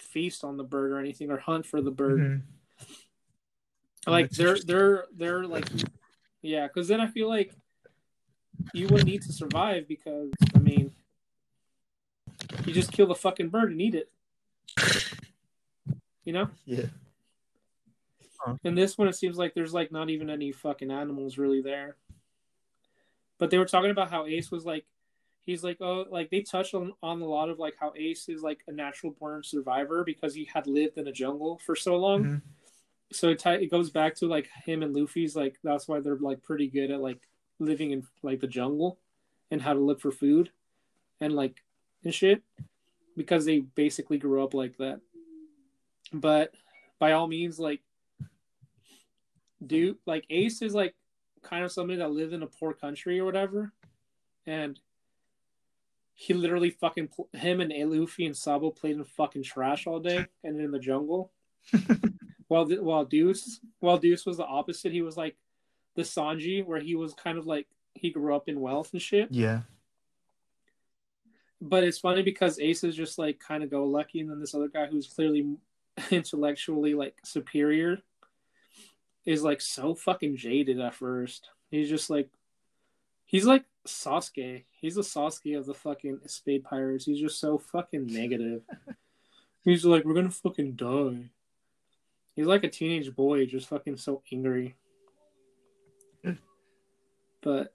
[0.02, 2.20] feast on the bird or anything or hunt for the bird.
[2.20, 2.42] Mhm.
[4.08, 5.68] Like they're they're they're like
[6.42, 7.54] yeah, because then I feel like
[8.74, 10.94] you wouldn't need to survive because I mean
[12.66, 14.10] you just kill the fucking bird and eat it.
[16.24, 16.50] You know?
[16.66, 16.86] Yeah.
[18.64, 21.98] And this one, it seems like there's like not even any fucking animals really there.
[23.38, 24.86] But they were talking about how Ace was like,
[25.50, 28.44] he's like, oh, like they touched on, on a lot of like how Ace is
[28.44, 32.24] like a natural born survivor because he had lived in a jungle for so long.
[32.24, 32.42] Mhm.
[33.12, 36.18] So it, ti- it goes back to like him and Luffy's like that's why they're
[36.18, 39.00] like pretty good at like living in like the jungle
[39.50, 40.52] and how to look for food
[41.20, 41.64] and like
[42.04, 42.44] and shit
[43.18, 45.02] because they basically grew up like that.
[46.14, 46.54] But
[47.00, 47.82] by all means, like
[49.66, 50.96] dude like ace is like
[51.42, 53.74] kind of somebody that lived in a poor country or whatever
[54.46, 54.80] and
[56.22, 60.26] he literally fucking pl- him and Luffy and Sabo played in fucking trash all day
[60.44, 61.32] and in the jungle
[62.50, 65.38] while the, while Deuce while Deuce was the opposite he was like
[65.96, 69.30] the Sanji where he was kind of like he grew up in wealth and shit
[69.32, 69.62] Yeah.
[71.62, 74.54] but it's funny because Ace is just like kind of go lucky, and then this
[74.56, 75.56] other guy who's clearly
[76.12, 78.00] intellectually like superior
[79.26, 81.50] is like so fucking jaded at first.
[81.72, 82.30] He's just like
[83.26, 84.64] he's like Sasuke.
[84.72, 87.06] He's a Sasuke of the fucking Spade Pirates.
[87.06, 88.62] He's just so fucking negative.
[89.64, 91.30] he's like, we're gonna fucking die.
[92.36, 94.76] He's like a teenage boy, just fucking so angry.
[97.42, 97.74] But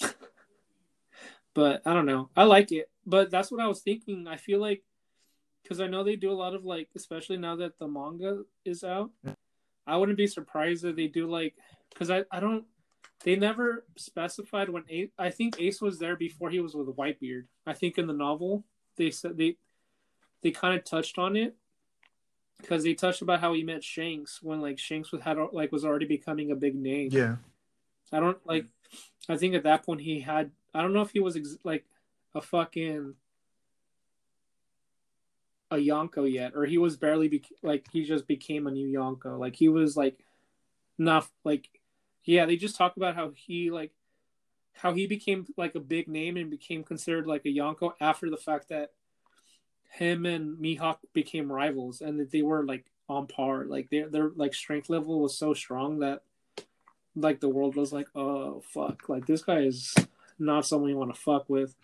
[1.54, 2.28] but I don't know.
[2.36, 4.26] I like it, but that's what I was thinking.
[4.26, 4.82] I feel like
[5.62, 8.82] because I know they do a lot of like, especially now that the manga is
[8.82, 9.10] out.
[9.86, 11.54] I wouldn't be surprised if they do like
[11.90, 12.64] because I I don't.
[13.22, 15.10] They never specified when Ace.
[15.18, 17.44] I think Ace was there before he was with Whitebeard.
[17.66, 18.64] I think in the novel
[18.96, 19.56] they said they
[20.42, 21.54] they kind of touched on it
[22.58, 25.84] because they touched about how he met Shanks when like Shanks was had like was
[25.84, 27.10] already becoming a big name.
[27.12, 27.36] Yeah.
[28.12, 28.66] I don't like.
[29.28, 30.50] I think at that point he had.
[30.74, 31.84] I don't know if he was ex- like
[32.34, 33.14] a fucking
[35.70, 39.38] a Yonko yet, or he was barely be- like he just became a new Yonko.
[39.38, 40.18] Like he was like
[40.98, 41.68] not like
[42.30, 42.46] yeah.
[42.46, 43.92] They just talk about how he like
[44.72, 48.36] how he became like a big name and became considered like a Yonko after the
[48.36, 48.92] fact that
[49.90, 53.64] him and Mihawk became rivals and that they were like on par.
[53.64, 56.22] Like their their like strength level was so strong that
[57.16, 59.94] like the world was like, oh fuck, like this guy is
[60.38, 61.74] not someone you want to fuck with.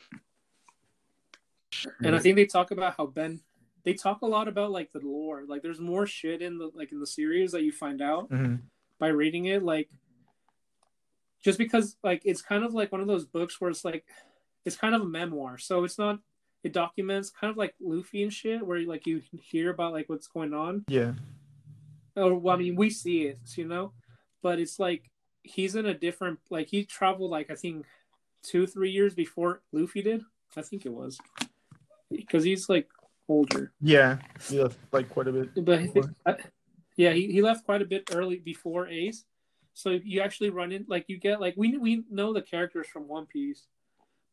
[2.02, 3.40] And I think they talk about how Ben
[3.84, 5.44] they talk a lot about like the lore.
[5.46, 8.60] Like there's more shit in the like in the series that you find out Mhm.
[8.98, 9.62] by reading it.
[9.62, 9.88] Like
[11.46, 14.04] just because like it's kind of like one of those books where it's like
[14.64, 16.18] it's kind of a memoir, so it's not
[16.64, 20.26] it documents kind of like Luffy and shit, where like you hear about like what's
[20.26, 20.84] going on.
[20.88, 21.12] Yeah.
[22.16, 23.92] Or well, I mean, we see it, you know,
[24.42, 25.08] but it's like
[25.44, 27.86] he's in a different like he traveled like I think
[28.42, 30.22] two three years before Luffy did.
[30.56, 31.16] I think it was
[32.10, 32.88] because he's like
[33.28, 33.72] older.
[33.80, 35.64] Yeah, he left like quite a bit.
[35.64, 36.40] But
[36.96, 39.24] yeah, he, he left quite a bit early before Ace.
[39.76, 43.06] So you actually run in like you get like we we know the characters from
[43.08, 43.66] One Piece,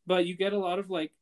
[0.06, 1.12] but you get a lot of like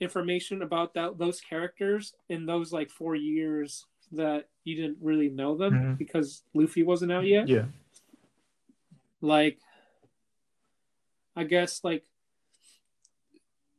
[0.00, 5.56] information about that those characters in those like four years that you didn't really know
[5.56, 5.94] them mm-hmm.
[5.94, 7.46] because Luffy wasn't out yet.
[7.46, 7.66] Yeah.
[9.20, 9.60] Like
[11.36, 12.02] I guess like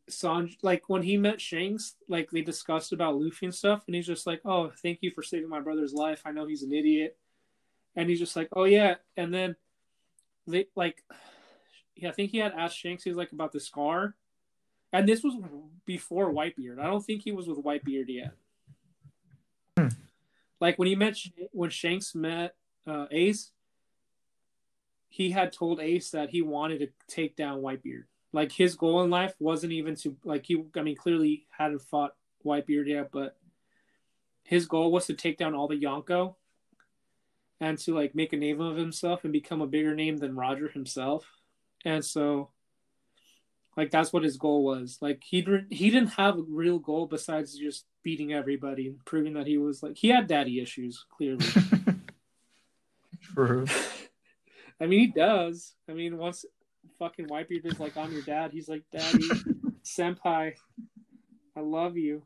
[0.09, 4.07] Sanj like when he met Shanks, like they discussed about Luffy and stuff, and he's
[4.07, 6.21] just like, Oh, thank you for saving my brother's life.
[6.23, 7.17] I know he's an idiot.
[7.93, 8.95] And he's just like, Oh yeah.
[9.17, 9.57] And then
[10.47, 11.03] they like
[11.95, 14.15] yeah, I think he had asked Shanks, he was like about the scar
[14.93, 15.35] and this was
[15.85, 16.79] before Whitebeard.
[16.79, 18.33] I don't think he was with Whitebeard yet.
[19.77, 19.87] Hmm.
[20.59, 21.17] Like when he met
[21.51, 23.51] when Shanks met uh, Ace,
[25.09, 28.03] he had told Ace that he wanted to take down Whitebeard.
[28.33, 30.63] Like his goal in life wasn't even to like he.
[30.75, 33.37] I mean, clearly hadn't fought Whitebeard yet, but
[34.43, 36.35] his goal was to take down all the Yonko
[37.61, 40.67] and to like make a name of himself and become a bigger name than Roger
[40.67, 41.25] himself.
[41.85, 42.49] And so
[43.77, 44.97] like that's what his goal was.
[44.99, 49.47] Like he he didn't have a real goal besides just beating everybody and proving that
[49.47, 51.45] he was like he had daddy issues clearly.
[53.33, 53.65] True.
[54.81, 55.75] I mean he does.
[55.87, 56.43] I mean once
[56.97, 59.23] fucking Whitebeard is like I'm your dad, he's like daddy,
[59.83, 60.55] senpai,
[61.55, 62.23] I love you.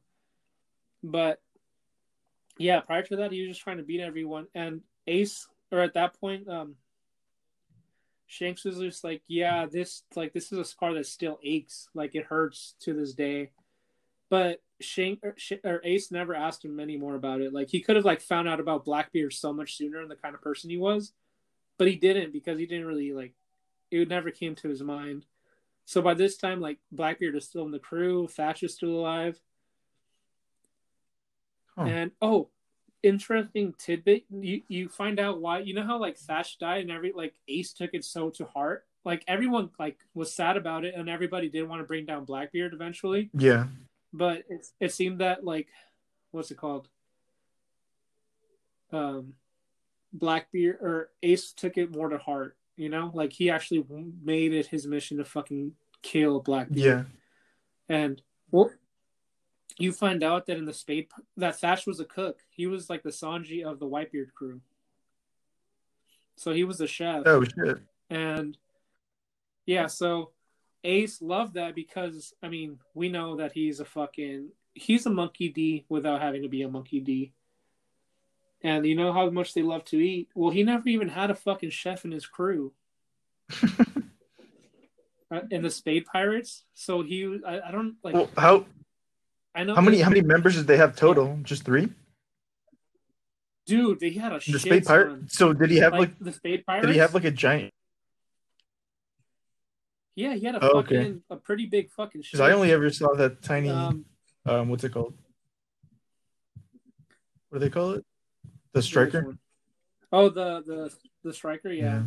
[1.04, 1.42] But
[2.58, 5.94] yeah, prior to that he was just trying to beat everyone and Ace or at
[5.94, 6.76] that point um
[8.28, 12.16] Shanks was just like, yeah, this like this is a scar that still aches, like
[12.16, 13.52] it hurts to this day.
[14.30, 17.54] But Shank or, or Ace never asked him any more about it.
[17.54, 20.34] Like he could have like found out about Blackbeard so much sooner and the kind
[20.34, 21.14] of person he was,
[21.78, 23.34] but he didn't because he didn't really like.
[23.92, 25.26] It never came to his mind.
[25.86, 29.40] So by this time, like Blackbeard is still in the crew, Thatch is still alive,
[31.78, 31.84] huh.
[31.84, 32.50] and oh,
[33.06, 34.26] interesting tidbit.
[34.30, 37.72] You you find out why you know how like Thatch died and every like Ace
[37.72, 38.86] took it so to heart.
[39.06, 42.74] Like everyone like was sad about it and everybody did want to bring down Blackbeard
[42.74, 43.30] eventually.
[43.34, 43.68] Yeah.
[44.12, 45.68] But it it seemed that like
[46.32, 46.90] what's it called?
[48.92, 49.36] Um
[50.12, 53.12] Blackbeard or Ace took it more to heart, you know?
[53.14, 53.86] Like he actually
[54.24, 56.80] made it his mission to fucking kill Blackbeard.
[56.80, 57.04] Yeah.
[57.88, 58.72] And well
[59.78, 62.40] you find out that in the spade that Thatch was a cook.
[62.50, 64.62] He was like the Sanji of the Whitebeard crew.
[66.38, 67.24] So he was a chef.
[67.26, 67.78] Oh shit.
[68.10, 68.58] And
[69.66, 70.32] yeah, so
[70.84, 75.50] Ace loved that because I mean, we know that he's a fucking he's a monkey
[75.50, 77.34] D without having to be a monkey D.
[78.62, 80.30] And you know how much they love to eat?
[80.34, 82.74] Well, he never even had a fucking chef in his crew.
[85.32, 86.64] uh, in the Spade Pirates.
[86.74, 88.66] So he I, I don't like well, how
[89.56, 89.76] I know.
[89.76, 90.02] How many?
[90.02, 91.40] How many members did they have total?
[91.44, 91.90] Just three.
[93.66, 95.32] Dude, they had a the spade pirate.
[95.32, 96.82] So did he have like, like, the spade pirate?
[96.82, 97.74] Did he have like a giant?
[100.16, 101.20] Yeah, he had a oh, fucking okay.
[101.30, 102.22] a pretty big fucking.
[102.22, 103.70] Because I only ever saw that tiny.
[103.70, 104.06] Um,
[104.46, 105.14] um, what's it called?
[107.50, 108.06] What do they call it?
[108.74, 109.36] The striker.
[110.12, 111.72] Oh, the the the striker.
[111.72, 111.84] Yeah.
[111.84, 112.02] yeah.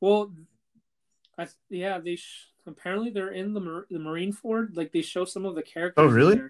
[0.00, 0.32] Well,
[1.38, 4.76] I yeah they sh- apparently they're in the Mar- the Marineford.
[4.76, 6.04] Like they show some of the characters.
[6.04, 6.40] Oh, really?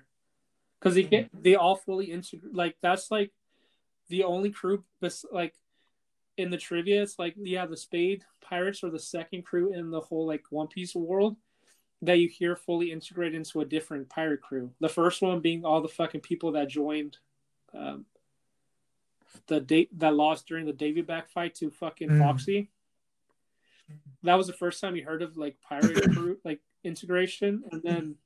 [0.78, 2.54] Because they get they all fully integrate.
[2.54, 3.32] Like that's like
[4.08, 5.54] the only crew, bes- like
[6.36, 10.00] in the trivia, it's like yeah, the Spade Pirates are the second crew in the
[10.00, 11.36] whole like One Piece world
[12.02, 14.70] that you hear fully integrated into a different pirate crew.
[14.80, 17.18] The first one being all the fucking people that joined.
[17.74, 18.06] Um,
[19.48, 22.18] the date that lost during the Davy back fight to fucking mm.
[22.18, 22.70] Foxy
[24.22, 28.16] that was the first time you heard of like pirate crew like integration, and then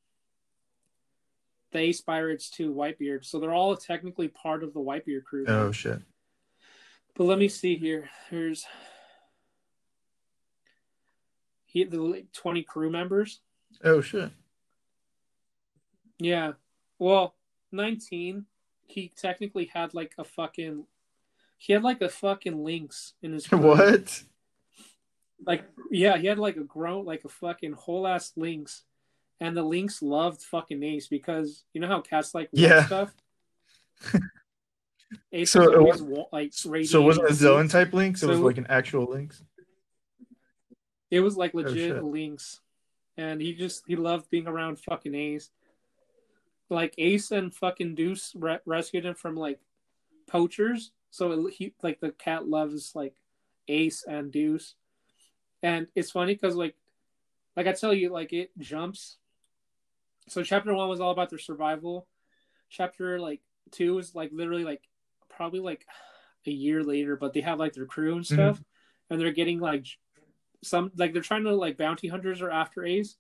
[1.73, 3.25] the Ace Pirates to Whitebeard.
[3.25, 5.45] So they're all technically part of the Whitebeard crew.
[5.47, 6.01] Oh shit!
[7.15, 8.11] But let me see here.
[8.29, 8.67] Here's
[11.67, 13.41] he the like, twenty crew members.
[13.85, 14.31] Oh shit!
[16.19, 16.53] Yeah,
[16.99, 17.35] well,
[17.71, 18.47] nineteen.
[18.87, 20.85] He technically had like a fucking.
[21.59, 23.47] He had like a fucking lynx in his.
[23.49, 23.59] Crew.
[23.59, 24.23] What?
[25.47, 28.85] Like yeah, he had like a grown like a fucking whole ass lynx,
[29.41, 33.13] and the lynx loved fucking Ace because you know how cats like yeah stuff.
[35.33, 38.21] Ace so was, was like so it wasn't a Zoan type lynx.
[38.21, 39.43] So, it was like an actual lynx.
[41.11, 42.05] It was like Oh, legit shit.
[42.05, 42.61] lynx,
[43.17, 45.51] and he just he loved being around fucking Ace.
[46.69, 49.59] Like Ace and fucking Deuce re- rescued him from like
[50.29, 53.15] poachers, so it, he like the cat loves like
[53.67, 54.77] Ace and Deuce,
[55.63, 56.77] and it's funny because like
[57.57, 59.17] like I tell you like it jumps.
[60.29, 62.07] So chapter one was all about their survival.
[62.69, 63.41] Chapter like
[63.73, 64.83] two is like literally like
[65.29, 65.87] probably like
[66.47, 68.33] a year later, but they have like their crew and mhm.
[68.33, 68.63] stuff,
[69.09, 69.87] and they're getting like
[70.63, 73.17] some like they're trying to like bounty hunters are after a's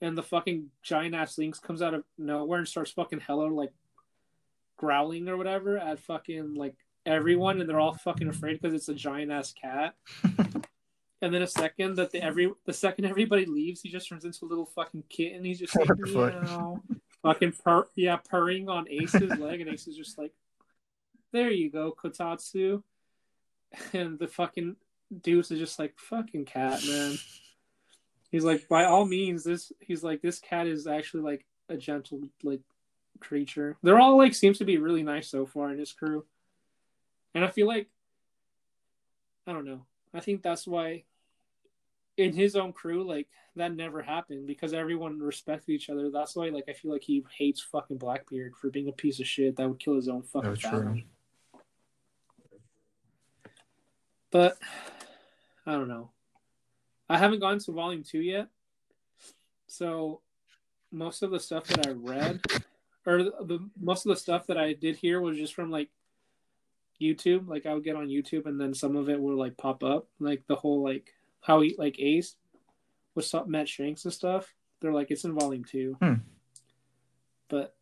[0.00, 3.72] and the fucking giant ass lynx comes out of nowhere and starts fucking hella like
[4.76, 6.74] growling or whatever at fucking like
[7.06, 9.94] everyone, and they're all fucking afraid because it's a giant ass cat.
[11.22, 14.44] and then a second that the every the second everybody leaves, he just turns into
[14.44, 15.44] a little fucking kitten.
[15.44, 16.42] He's just like What the fuck?
[16.42, 16.82] meow,
[17.22, 20.32] fucking purr, yeah, purring on Ace's leg, and Ace is just like,
[21.32, 22.82] "There you go, Kotatsu,"
[23.92, 24.76] and the fucking
[25.20, 27.16] Deuce is just like, "Fucking cat, man."
[28.30, 29.72] He's like, by all means, this.
[29.80, 32.60] He's like, this cat is actually like a gentle like
[33.18, 33.76] creature.
[33.82, 36.24] They're all like seems to be really nice so far in his crew,
[37.34, 37.88] and I feel like
[39.46, 39.84] I don't know.
[40.14, 41.04] I think that's why
[42.20, 46.10] in his own crew, like that never happened because everyone respected each other.
[46.10, 49.26] That's why, like, I feel like he hates fucking Blackbeard for being a piece of
[49.26, 51.02] shit that would kill his own fucking That's true.
[54.30, 54.58] But
[55.66, 56.10] I don't know.
[57.08, 58.48] I haven't gone to volume two yet,
[59.66, 60.20] so
[60.92, 62.40] most of the stuff that I read,
[63.04, 65.88] or the, the most of the stuff that I did here was just from like
[67.00, 67.48] YouTube.
[67.48, 70.06] Like I would get on YouTube, and then some of it would like pop up,
[70.20, 72.36] like the whole like how he like Ace
[73.14, 74.54] with some- Matt Shanks and stuff.
[74.80, 76.14] They're like it's in volume two, Hmm.
[77.48, 77.76] but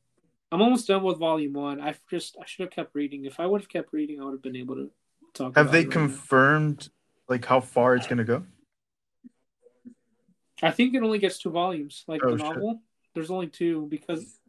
[0.50, 1.80] I'm almost done with volume one.
[1.80, 3.24] I just I should have kept reading.
[3.24, 4.90] If I would have kept reading, I would have been able to
[5.34, 5.54] talk.
[5.56, 5.92] Have about they it right now.
[6.06, 6.88] confirmed
[7.28, 8.44] like how far it's gonna go?
[10.62, 12.04] I think it only gets two volumes.
[12.08, 12.46] Like Oh, the shit.
[12.46, 12.82] novel,
[13.14, 14.40] there's only two because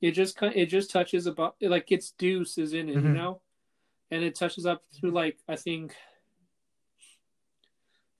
[0.00, 3.14] it just kind it just touches about like its Deuce is in it, you Mhm.
[3.14, 3.40] know,
[4.10, 5.96] and it touches up to like I think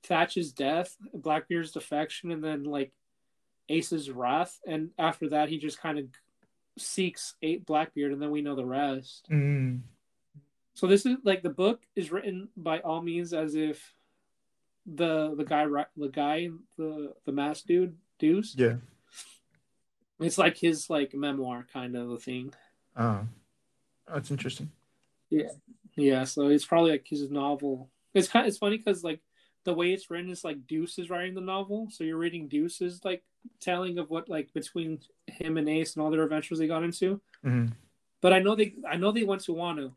[0.03, 2.91] Thatch's death, Blackbeard's defection, and then like
[3.69, 6.05] Ace's wrath, and after that he just kind of
[6.77, 9.27] seeks eight Blackbeard, and then we know the rest.
[9.31, 9.81] Mm.
[10.73, 13.93] So this is like the book is written by all means as if
[14.85, 18.77] the the guy the guy the the masked dude Deuce Yeah.
[20.19, 22.53] it's like his like memoir kind of a thing.
[22.97, 23.03] Oh.
[24.07, 24.71] oh, that's interesting.
[25.29, 25.49] Yeah,
[25.95, 26.23] yeah.
[26.23, 27.89] so it's probably like his novel.
[28.13, 29.21] It's kind it's funny because like
[29.63, 33.03] the way it's written is like Deuce is writing the novel, so you're reading Deuce's
[33.03, 33.23] like
[33.59, 37.21] telling of what like between him and Ace and all their adventures they got into.
[37.43, 37.67] hmm
[38.21, 39.91] But I know they I know they went to Wano,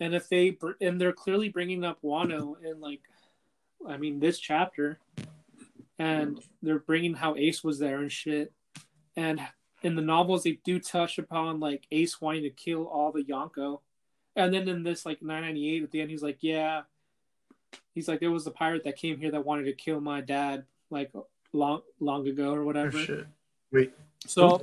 [0.00, 3.00] and if they and they're clearly bringing up Wano in like,
[3.86, 4.98] I mean this chapter,
[5.98, 8.52] and they're bringing how Ace was there and shit,
[9.16, 9.40] and
[9.82, 13.80] in the novels they do touch upon like Ace wanting to kill all the Yonko,
[14.34, 16.82] and then in this like 998 at the end he's like yeah,
[17.94, 20.64] he's like there was a pirate that came here that wanted to kill my dad
[20.90, 21.10] like
[21.52, 22.98] long long ago or Oh whatever.
[22.98, 23.26] shit.
[23.70, 23.92] Wait.
[24.26, 24.60] So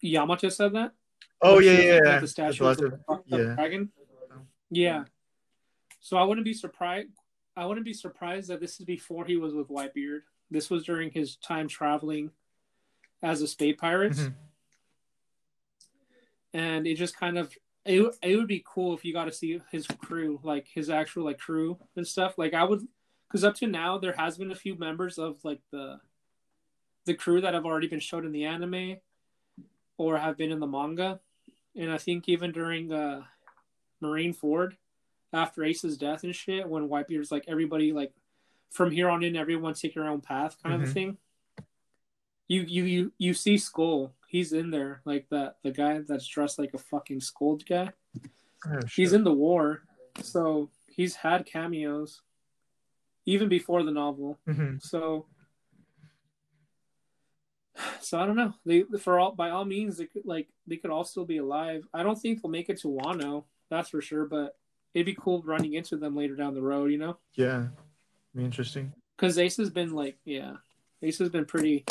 [0.00, 0.92] Yamato said that.
[1.42, 2.18] Oh yeah, yeah, yeah.
[2.20, 3.54] The statue of the, of the Yeah.
[3.54, 3.90] dragon.
[4.70, 5.04] Yeah.
[6.00, 7.08] So I wouldn't be surprised.
[7.56, 10.20] I wouldn't be surprised that this is before he was with Whitebeard.
[10.50, 12.30] This was during his time traveling
[13.22, 14.34] as a Spade pirate, Mhm.
[16.52, 17.56] and it just kind of
[17.86, 21.24] it, it would be cool if you got to see his crew, like his actual
[21.24, 22.36] like crew and stuff.
[22.38, 22.86] Like I would,
[23.28, 26.00] because up to now there has been a few members of like the
[27.04, 28.96] the crew that have already been showed in the anime
[29.96, 31.20] or have been in the manga,
[31.76, 33.22] and I think even during uh,
[34.02, 34.72] Marineford
[35.32, 38.12] after Ace's death and shit, when Whitebeard's like everybody like
[38.70, 40.92] from here on in, everyone take your own path kind of a Mhm.
[40.92, 41.18] thing.
[42.48, 46.58] You you you you see Skull, he's in there like that the guy that's dressed
[46.58, 47.90] like a fucking skull guy.
[48.68, 49.82] Oh, He's in the war,
[50.22, 52.22] so he's had cameos
[53.26, 54.38] even before the novel.
[54.48, 54.80] Mhm.
[54.80, 55.26] So,
[58.00, 58.54] so I don't know.
[58.64, 61.86] They for all by all means they could like they could all still be alive.
[61.92, 64.24] I don't think they'll make it to Wano, that's for sure.
[64.24, 64.56] But
[64.94, 67.18] it'd be cool running into them later down the road, you know?
[67.34, 67.66] Yeah.
[68.34, 68.92] Be interesting.
[69.16, 70.54] Because Ace has been like, yeah,
[71.02, 71.84] Ace has been pretty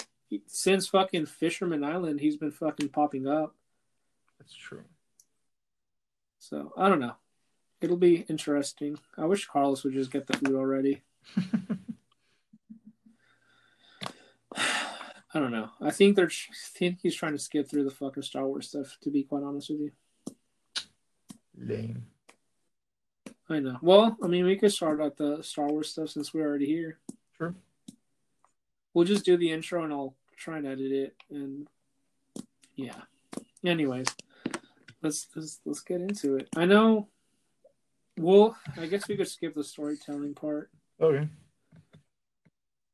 [0.48, 2.20] since fucking Fisherman Island.
[2.20, 3.56] He's been fucking popping up.
[4.40, 4.84] That's true.
[6.40, 7.16] So I don't know.
[7.82, 8.98] It'll be interesting.
[9.18, 11.02] I wish Carlos would just get the food already.
[14.56, 15.70] I don't know.
[15.82, 16.28] I think they're.
[16.28, 18.98] I think he's trying to skip through the fucking Star Wars stuff.
[19.04, 19.92] To be quite honest with you.
[21.58, 22.06] Lame.
[23.50, 23.78] I know.
[23.82, 27.00] Well, I mean, we could start at the Star Wars stuff since we're already here.
[27.38, 27.54] Sure.
[28.96, 31.16] We'll just do the intro and I'll try and edit it.
[31.30, 31.68] And
[32.76, 33.02] yeah.
[33.64, 34.08] Anyways,
[35.04, 36.48] let's let's let's get into it.
[36.56, 37.10] I know.
[38.18, 40.72] Well, I guess we could skip the storytelling part.
[41.02, 41.28] Okay.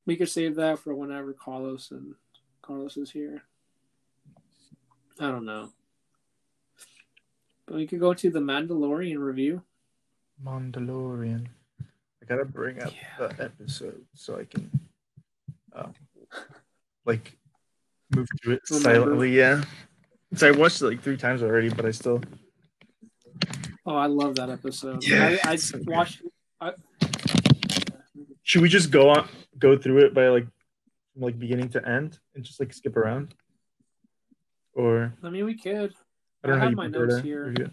[0.07, 2.15] We could save that for whenever Carlos and
[2.63, 3.43] Carlos is here.
[5.19, 5.69] I don't know.
[7.67, 9.61] But we could go to the Mandalorian review.
[10.43, 11.45] Mandalorian.
[11.79, 13.27] I gotta bring up Yeah.
[13.27, 14.71] the episode so I can,
[15.73, 15.93] um,
[17.05, 17.37] like,
[18.15, 18.89] move to it Remember.
[18.89, 19.37] silently.
[19.37, 19.63] Yeah.
[20.35, 22.21] So I watched it like three times already, but I still.
[23.85, 25.03] Oh, I love that episode.
[25.03, 26.21] Yeah, I, I so watched.
[26.59, 26.73] I,
[28.43, 30.45] Should we just go on, go through it by like,
[31.13, 33.33] from like beginning to end, and just like skip around?
[34.73, 35.93] Or I mean, we could.
[36.43, 37.53] I don't I have my notes here.
[37.57, 37.71] You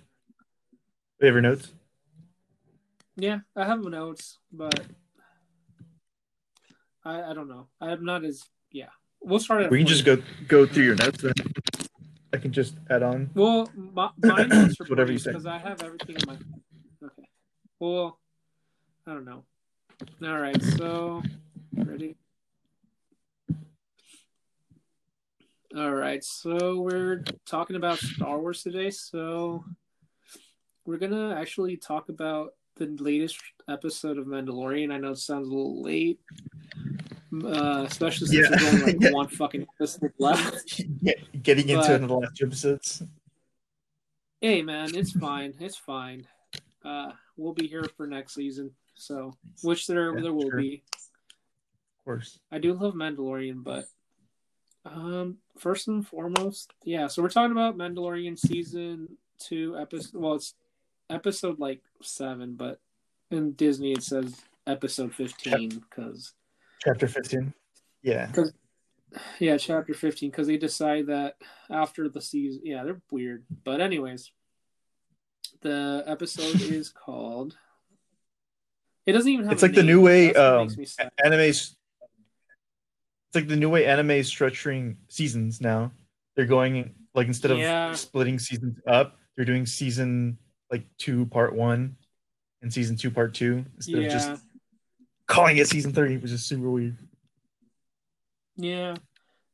[1.27, 1.73] have your notes?
[3.17, 4.81] Yeah, I have my notes, but
[7.09, 7.69] I I don't know.
[7.81, 8.91] I'm not as yeah.
[9.23, 9.71] We'll start at.
[9.71, 11.33] We can just go go through your notes then.
[12.33, 13.31] I can just add on.
[13.35, 15.31] Well, my, notes are Whatever you say.
[15.31, 16.35] because I have everything in my.
[17.03, 17.29] Okay.
[17.81, 18.19] Well,
[19.07, 19.45] I don't know.
[20.23, 21.23] All right, so
[21.75, 22.17] ready.
[25.77, 28.91] All right, so we're talking about Star Wars today.
[28.91, 29.65] So
[30.85, 34.93] we're gonna actually talk about the latest episode of Mandalorian.
[34.93, 36.21] I know it sounds a little late,
[37.45, 38.57] uh, especially since Yeah.
[38.57, 39.11] there's only like Yeah.
[39.13, 40.81] one fucking episode left.
[41.03, 43.03] Get, getting into it in the last two episodes.
[44.41, 45.55] Hey man, it's fine.
[45.61, 46.27] It's fine.
[46.85, 48.71] Uh, we'll be here for next season.
[48.95, 50.61] So, which there Yeah, there will sure.
[50.61, 50.83] be.
[51.99, 52.39] Of course.
[52.51, 53.87] I do love Mandalorian, but
[54.85, 57.07] um, first and foremost, yeah.
[57.09, 60.15] So we're talking about Mandalorian season two episode.
[60.21, 60.55] Well, it's
[61.11, 62.81] episode like seven, but
[63.31, 64.35] in Disney it says
[64.67, 66.33] episode fifteen because
[66.81, 67.53] Chapter 15.
[68.03, 68.31] Yeah.
[69.41, 71.35] yeah, chapter fifteen because they decide that
[71.71, 72.63] after the season.
[72.65, 74.31] Yeah, they're weird, but anyways,
[75.63, 77.57] the episode is called.
[79.07, 79.53] It doesn't even have.
[79.55, 80.69] It's like the new way um,
[81.25, 81.75] anime's
[83.29, 85.93] it's like the new way anime is structuring seasons now.
[86.37, 87.93] They're going like instead of Yeah.
[87.95, 90.39] splitting seasons up, they're doing season
[90.71, 91.97] like two part one
[92.63, 94.07] and season two part two instead Yeah.
[94.07, 94.43] of just
[95.27, 96.97] calling it season three, which is super weird.
[98.57, 98.97] Yeah,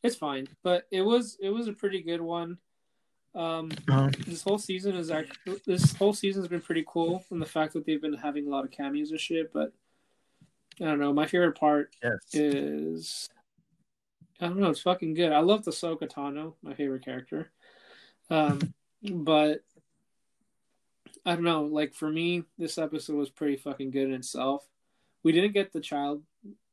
[0.02, 2.58] it's fine, but it was it was a pretty good one.
[3.34, 7.42] Um, Um, this whole season is actually this whole season has been pretty cool, and
[7.42, 9.52] the fact that they've been having a lot of cameos and shit.
[9.52, 9.72] But
[10.80, 11.12] I don't know.
[11.12, 12.18] My favorite part yes.
[12.32, 13.28] is
[14.40, 14.70] I don't know.
[14.70, 15.32] It's fucking good.
[15.32, 17.50] I love the Ahsoka Tano, my favorite character.
[18.30, 19.62] Um, but
[21.24, 21.64] I don't know.
[21.64, 24.66] Like for me, this episode was pretty fucking good in itself.
[25.22, 26.22] We didn't get the child.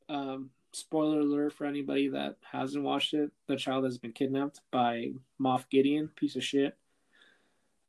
[0.09, 5.11] Um, spoiler alert for anybody that hasn't watched it: the child has been kidnapped by
[5.39, 6.75] Moff Gideon, piece of shit.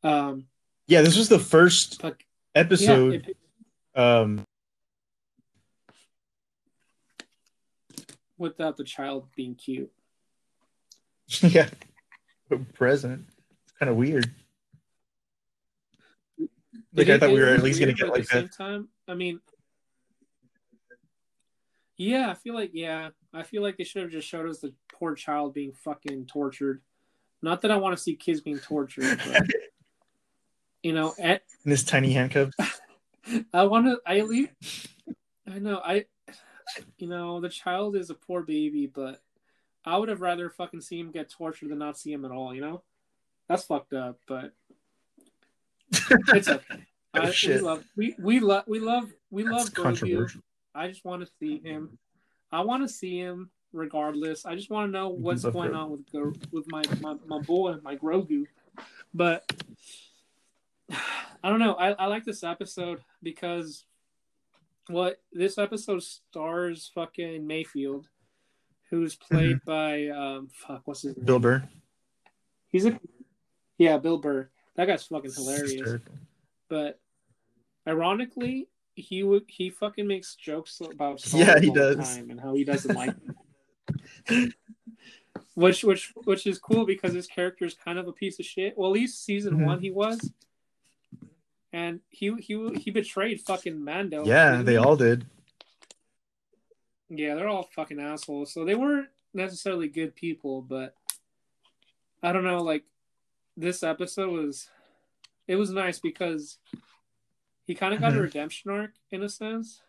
[0.05, 0.47] Um,
[0.87, 2.17] Yeah, this was the first but
[2.55, 3.25] episode.
[3.25, 4.45] yeah, it, um,
[8.39, 9.91] without the child being cute.
[11.41, 11.69] yeah,
[12.75, 13.25] present.
[13.65, 14.31] It's kind of weird.
[16.95, 18.89] Like I thought we were at least gonna get like the a same time.
[19.09, 19.41] I mean,
[21.97, 24.75] yeah, I feel like yeah, I feel like they should have just showed us the
[24.93, 26.83] poor child being fucking tortured.
[27.41, 29.47] Not that I want to see kids being tortured, but
[30.83, 32.51] you know, at, in this tiny handcuff.
[33.55, 34.01] I want to.
[34.07, 34.89] I at least.
[35.49, 35.81] I know.
[35.85, 36.07] I.
[36.97, 39.21] You know, the child is a poor baby, but
[39.85, 42.55] I would have rather fucking see him get tortured than not see him at all.
[42.55, 42.83] You know,
[43.49, 44.55] that's fucked up, but
[45.93, 46.85] it's okay.
[47.15, 50.41] Oh, I, we love we we love we love we That's love controversial.
[50.75, 51.99] I just want to see him.
[52.51, 54.47] I want to see him regardless.
[54.47, 55.77] I just want to know what's love going Grogu.
[55.77, 58.45] on with with my, my my boy, my Grogu.
[59.13, 59.45] But
[61.45, 61.75] I don't know.
[61.75, 63.85] I, I like this episode because
[64.89, 68.09] what this episode stars fucking Mayfield,
[68.91, 71.27] who's played by um fuck what's his name?
[71.27, 71.69] Bill Burr.
[72.69, 72.99] He's a
[73.79, 74.51] yeah Bill Burr.
[74.77, 76.01] That guy's fucking hilarious.
[76.69, 76.99] But
[77.87, 82.15] ironically, he would he fucking makes jokes about Yeah, he all the does.
[82.17, 83.15] time and how he doesn't like
[84.29, 84.55] them.
[85.55, 88.77] which which which is cool because his character is kind of a piece of shit.
[88.77, 89.67] Well, at least season Mhm.
[89.67, 90.33] one he was,
[91.73, 94.25] and he he he betrayed fucking Mando.
[94.27, 95.27] Yeah, they all did.
[97.11, 98.53] Yeah, they're all fucking assholes.
[98.55, 100.95] So they weren't necessarily good people, but
[102.23, 102.63] I don't know.
[102.63, 102.85] Like
[103.57, 104.69] this episode was,
[105.47, 106.59] it was nice because
[107.65, 108.23] he kind of got a Mhm.
[108.23, 109.83] redemption arc in a sense.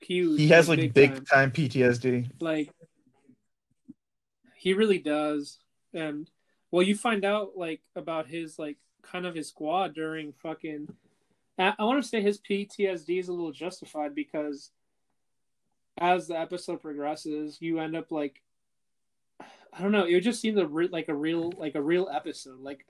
[0.00, 0.38] Huge.
[0.40, 2.30] He has like big, time PTSD.
[2.40, 2.70] like
[4.54, 5.58] he really does
[5.92, 6.30] and
[6.70, 10.88] well you find out like about his like kind of his squad during fucking
[11.58, 14.70] i, I want to say his ptsd is a little justified because
[15.96, 18.42] as the episode progresses you end up like
[19.72, 22.60] i don't know it just seemed a re- like a real like a real episode
[22.60, 22.84] like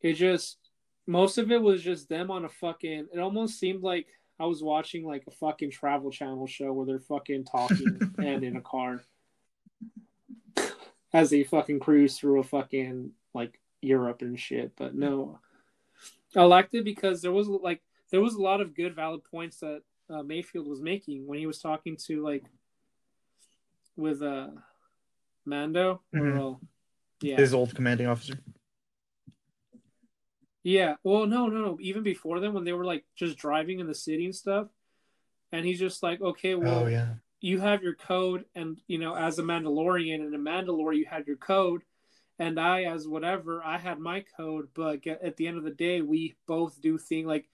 [0.00, 0.58] it just
[1.06, 4.06] most of it was just them on a fucking it almost seemed like
[4.38, 8.56] i was watching like a fucking travel channel show where they're fucking talking and in
[8.56, 9.02] a car
[11.12, 14.72] as they fucking cruise through a fucking like Europe and shit.
[14.76, 15.38] But no,
[16.34, 19.58] I liked it because there was like there was a lot of good valid points
[19.58, 22.44] that uh, Mayfield was making when he was talking to like
[23.96, 24.48] with uh
[25.44, 26.02] Mando.
[26.14, 26.34] Mhm.
[26.34, 26.60] Well,
[27.20, 28.34] yeah, His old commanding officer.
[30.62, 30.96] yeah.
[31.02, 31.78] Well, no, no, no.
[31.80, 34.68] Even before then, when they were like just driving in the city and stuff,
[35.52, 37.14] and he's just like, okay, well, oh yeah.
[37.40, 41.26] you have your code and you know as a mandalorian and a mandalore you had
[41.26, 41.82] your code
[42.38, 45.70] and i as whatever i had my code but get, at the end of the
[45.70, 47.46] day we both do thing like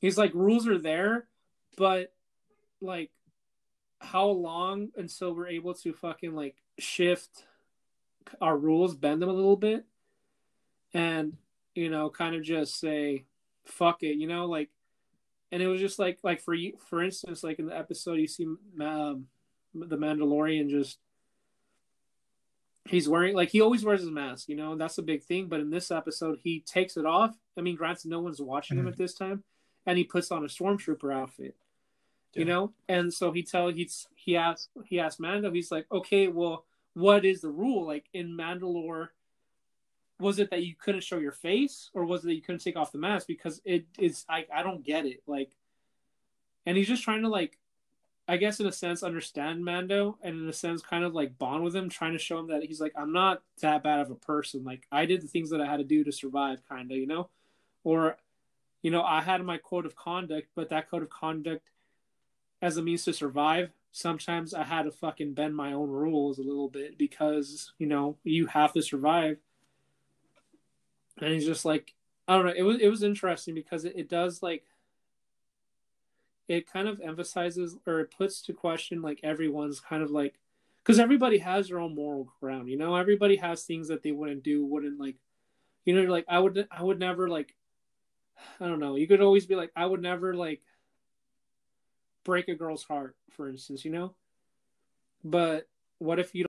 [0.00, 1.26] he's like rules are there
[1.78, 2.12] but
[2.82, 3.10] like
[4.00, 7.44] how long until we're able to fucking like shift
[8.40, 9.84] our rules bend them a little bit
[10.94, 11.36] and
[11.74, 13.24] you know kind of just say
[13.64, 14.70] fuck it you know like
[15.52, 18.26] and it was just like like for you for instance like in the episode you
[18.26, 18.44] see
[18.80, 19.26] um,
[19.74, 20.98] the mandalorian just
[22.86, 25.60] he's wearing like he always wears his mask you know that's a big thing but
[25.60, 28.92] in this episode he takes it off i mean granted no one's watching him Mhm.
[28.92, 29.44] at this time
[29.86, 31.54] and he puts on a stormtrooper outfit
[32.34, 32.72] you know?
[32.88, 36.64] And so he tell he's he asked he asked mando he's like okay well
[36.94, 37.86] what is the rule?
[37.86, 39.08] Like in mandalore
[40.18, 42.76] was it that you couldn't show your face or was it that you couldn't take
[42.76, 43.26] off the mask?
[43.26, 45.56] Because it is I, I don't get it like
[46.66, 47.58] and he's just trying to like
[48.28, 51.64] i guess in a sense understand mando and in a sense kind of like bond
[51.64, 54.14] with him trying to show him that he's like i'm not that bad of a
[54.14, 54.62] person.
[54.64, 57.06] Like i did the things that i had to do to survive kind of you
[57.06, 57.28] know?
[57.82, 58.16] Or
[58.82, 61.69] you know i had my code of conduct but that code of conduct
[62.62, 66.42] as a means to survive sometimes i had to fucking bend my own rules a
[66.42, 69.38] little bit because you know you have to survive.
[71.20, 71.94] And he's just like
[72.28, 74.64] i don't know it was it was interesting because it, it does like
[76.48, 80.34] it kind of emphasizes or it puts to question like everyone's kind of like
[80.82, 82.96] because everybody has their own moral ground you know?
[82.96, 85.16] Everybody has things that they wouldn't do wouldn't like
[85.84, 87.54] you know like i would i would never like
[88.60, 90.62] i don't know you could always be like i would never like
[92.24, 94.14] break a girl's heart for instance you know?
[95.24, 95.68] But
[95.98, 96.46] what if you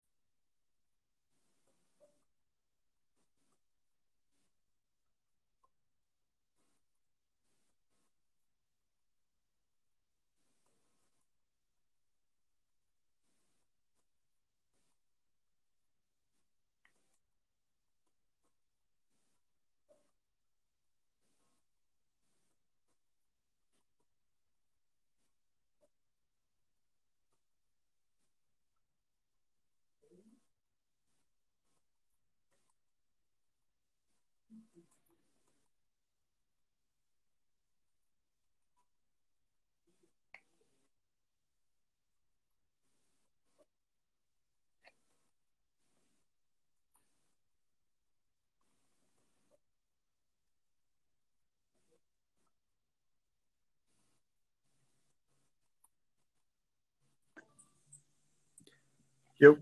[59.42, 59.58] Yep.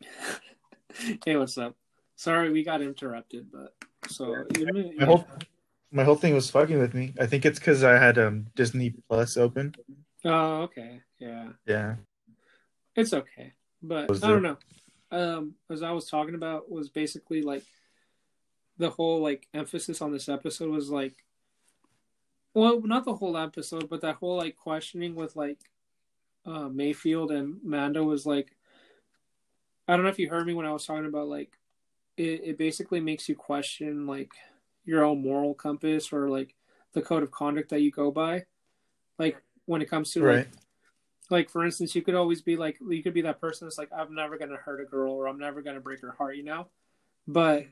[1.24, 1.76] hey what's up
[2.16, 3.74] sorry we got interrupted but
[4.08, 5.26] so you- My whole
[5.92, 7.14] my whole thing was fucking with me.
[7.20, 9.74] I think it's because I had um Disney Plus open.
[10.24, 11.96] oh okay yeah Yeah.
[12.96, 13.52] It's okay,
[13.82, 14.56] but I don't know.
[15.10, 17.62] Um, as I was talking about, was basically like
[18.78, 21.14] the whole like emphasis on this episode was like,
[22.54, 25.58] well, not the whole episode, but that whole like questioning with like
[26.46, 28.54] uh, Mayfield and Mando was like,
[29.88, 31.52] I don't know if you heard me when I was talking about like
[32.16, 34.32] it, it basically makes you question like
[34.84, 36.54] your own moral compass or like
[36.92, 38.44] the code of conduct that you go by,
[39.18, 39.36] like
[39.66, 40.48] when it comes to like Right.
[41.30, 43.90] like for instance you could always be like you could be that person that's like
[43.96, 46.36] i'm never going to hurt a girl or i'm never going to break her heart
[46.36, 46.68] you know
[47.26, 47.66] but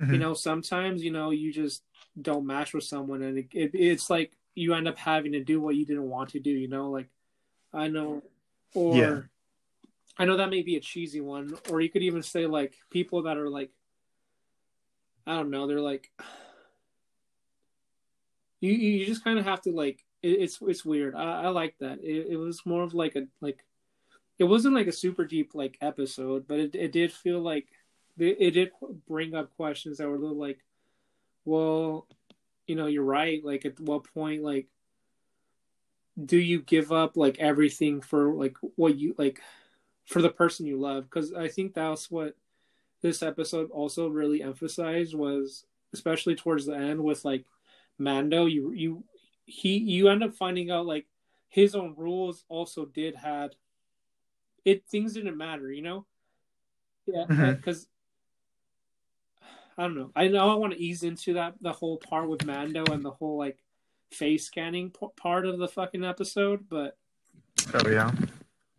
[0.00, 0.20] you Mhm.
[0.20, 1.84] know sometimes you know you just
[2.20, 5.60] don't match with someone and it, it, it's like you end up having to do
[5.60, 7.08] what you didn't want to do you know like
[7.72, 8.22] i know
[8.74, 9.20] or Yeah.
[10.18, 13.22] i know that may be a cheesy one or you could even say like people
[13.22, 13.70] that are like
[15.26, 16.10] i don't know they're like
[18.60, 21.14] you you just kind of have to like it, it's it's weird.
[21.14, 21.98] I, I like that.
[22.02, 23.64] It, it was more of like a like
[24.38, 27.66] it wasn't like a super deep like episode, but it it did feel like
[28.18, 28.70] it, it did
[29.08, 30.60] bring up questions that were a little like,
[31.44, 32.06] well,
[32.66, 33.44] you know, you're right.
[33.44, 34.68] Like at what point like
[36.22, 39.40] do you give up like everything for like what you like
[40.06, 41.04] for the person you love?
[41.04, 42.34] Because i think that's what
[43.02, 47.44] this episode also really emphasized was especially towards the end with like
[47.98, 49.04] mando you you
[49.44, 51.06] he you end up finding out like
[51.48, 53.54] his own rules also did had
[54.64, 56.06] it things didn't matter you know?
[57.06, 57.88] Yeah because
[59.40, 59.80] mm-hmm.
[59.80, 60.10] i don't know.
[60.14, 63.10] I know i want to ease into that the whole part with mando and the
[63.10, 63.58] whole like
[64.12, 66.96] face scanning p- part of the fucking episode, but
[67.74, 68.10] oh yeah,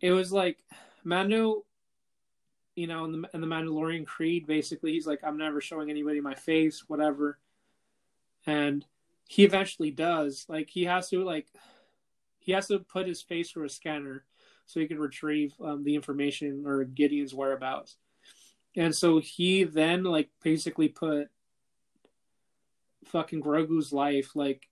[0.00, 0.58] it was like
[1.04, 1.64] Mando,
[2.74, 6.20] you know, in the, in the Mandalorian Creed, basically, he's like, I'm never showing anybody
[6.20, 7.38] my face, whatever,
[8.46, 8.84] and
[9.28, 10.46] he eventually does.
[10.48, 11.46] Like he has to like
[12.38, 14.24] he has to put his face through a scanner
[14.66, 17.96] so he can retrieve um, the information or Gideon's whereabouts.
[18.76, 21.28] And so he then like basically put
[23.06, 24.68] fucking Grogu's life like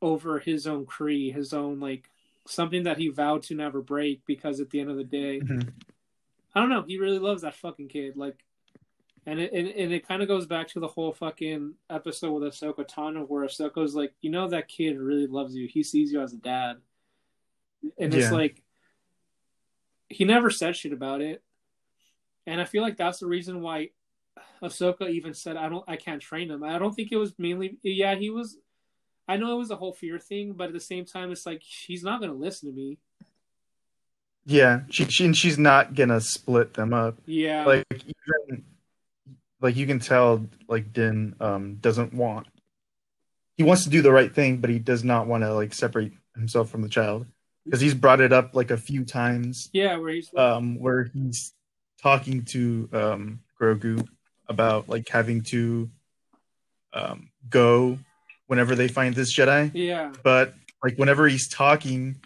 [0.00, 2.08] over his own Kree, his own like
[2.46, 5.68] something that he vowed to never break because at the end of the day, mm-hmm.
[6.54, 8.16] I don't know, he really loves that fucking kid.
[8.16, 8.44] Like,
[9.26, 12.52] and it and, and it kind of goes back to the whole fucking episode with
[12.52, 15.68] Ahsoka Tano where Ahsoka's like, you know, that kid really loves you.
[15.68, 16.78] He sees you as a dad,
[17.98, 18.62] and it's like
[20.08, 21.42] he never said shit about it,
[22.46, 23.90] and I feel like that's the reason why
[24.62, 27.76] Ahsoka even said, "I don't, I can't train him." I don't think it was mainly,
[27.82, 28.56] yeah, he was
[29.28, 31.60] I know it was a whole fear thing, but at the same time, it's like
[31.62, 32.98] she's not gonna listen to me.
[34.46, 37.18] Yeah, she, she she's not gonna split them up.
[37.26, 38.64] Yeah, like even
[39.60, 42.46] like you can tell, like Din um doesn't want.
[43.58, 46.12] He wants to do the right thing, but he does not want to like separate
[46.34, 47.26] himself from the child
[47.64, 49.68] because he's brought it up like a few times.
[49.74, 51.52] Yeah, where he's um where he's
[52.00, 54.08] talking to um Grogu
[54.48, 55.90] about like having to
[56.94, 57.98] um go
[58.48, 59.70] whenever they find this Jedi.
[59.72, 60.12] Yeah.
[60.24, 62.16] But like whenever he's talking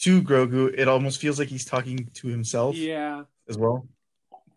[0.00, 2.76] to Grogu, it almost feels like he's talking to himself.
[2.76, 3.22] Yeah.
[3.48, 3.88] As well.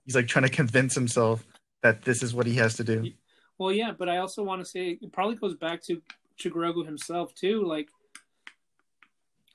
[0.05, 1.45] He's like trying to convince himself
[1.81, 3.11] that this is what he has to do.
[3.57, 6.01] Well, yeah, but I also want to say it probably goes back to
[6.39, 7.65] to Grogu himself too.
[7.65, 7.89] Like,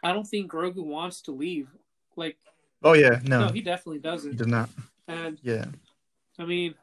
[0.03, 1.68] I don't think Grogu wants to leave.
[2.16, 2.37] Like,
[2.82, 4.32] oh yeah, no, no, he definitely doesn't.
[4.32, 4.68] He does not.
[5.09, 5.64] And yeah,
[6.39, 6.74] I mean,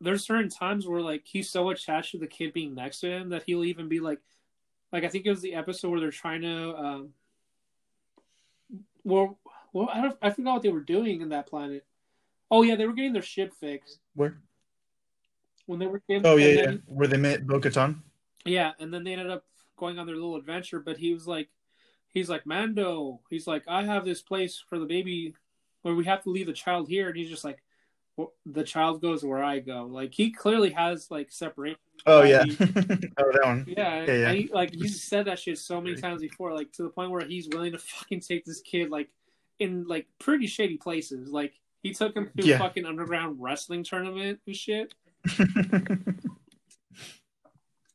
[0.00, 3.30] there's certain times where like he's so attached to the kid being next to him
[3.30, 4.20] that he'll even be like,
[4.92, 7.08] like I think it was the episode where they're trying to, um,
[9.04, 9.38] well,
[9.72, 11.84] well, I don't, I forgot what they were doing in that planet.
[12.50, 14.00] Oh yeah, they were getting their ship fixed.
[14.14, 14.38] Where?
[15.66, 16.26] When they were getting.
[16.26, 16.78] Oh yeah, then, yeah.
[16.86, 18.00] Where they met Bo-Katan.
[18.44, 19.44] Yeah, and then they ended up
[19.76, 20.80] going on their little adventure.
[20.80, 21.48] But he was like,
[22.08, 23.20] he's like Mando.
[23.28, 25.34] He's like, I have this place for the baby,
[25.82, 27.58] where we have to leave the child here, and he's just like,
[28.46, 29.88] the child goes where I go.
[29.90, 31.78] Like he clearly has like separation.
[32.06, 33.64] Oh yeah, oh that one.
[33.68, 34.32] Yeah, yeah, yeah.
[34.32, 37.26] He, like he's said that shit so many times before, like to the point where
[37.26, 39.08] he's willing to fucking take this kid like
[39.58, 41.30] in like pretty shady places.
[41.30, 42.58] Like he took him to yeah.
[42.58, 44.94] fucking underground wrestling tournament and shit.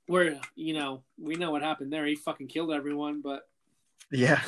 [0.08, 2.06] where you know we know what happened there.
[2.06, 3.48] He fucking killed everyone, but
[4.12, 4.42] yeah,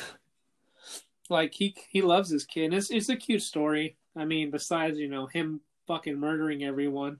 [1.28, 2.72] like he he loves this kid.
[2.72, 3.96] It's it's a cute story.
[4.16, 7.18] I mean, besides you know him fucking murdering everyone.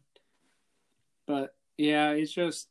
[1.26, 2.68] But yeah, it's just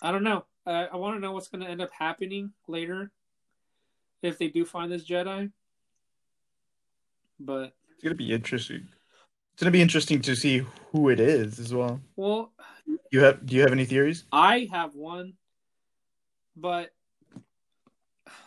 [0.00, 0.44] I don't know.
[0.66, 3.10] I, I want to know what's going to end up happening later
[4.22, 5.50] if they do find this Jedi.
[7.40, 8.88] But it's going to be interesting.
[9.52, 12.00] It's going to be interesting to see who it is as well.
[12.16, 12.52] Well,
[13.10, 14.24] you have do you have any theories?
[14.32, 15.34] I have one,
[16.56, 16.90] but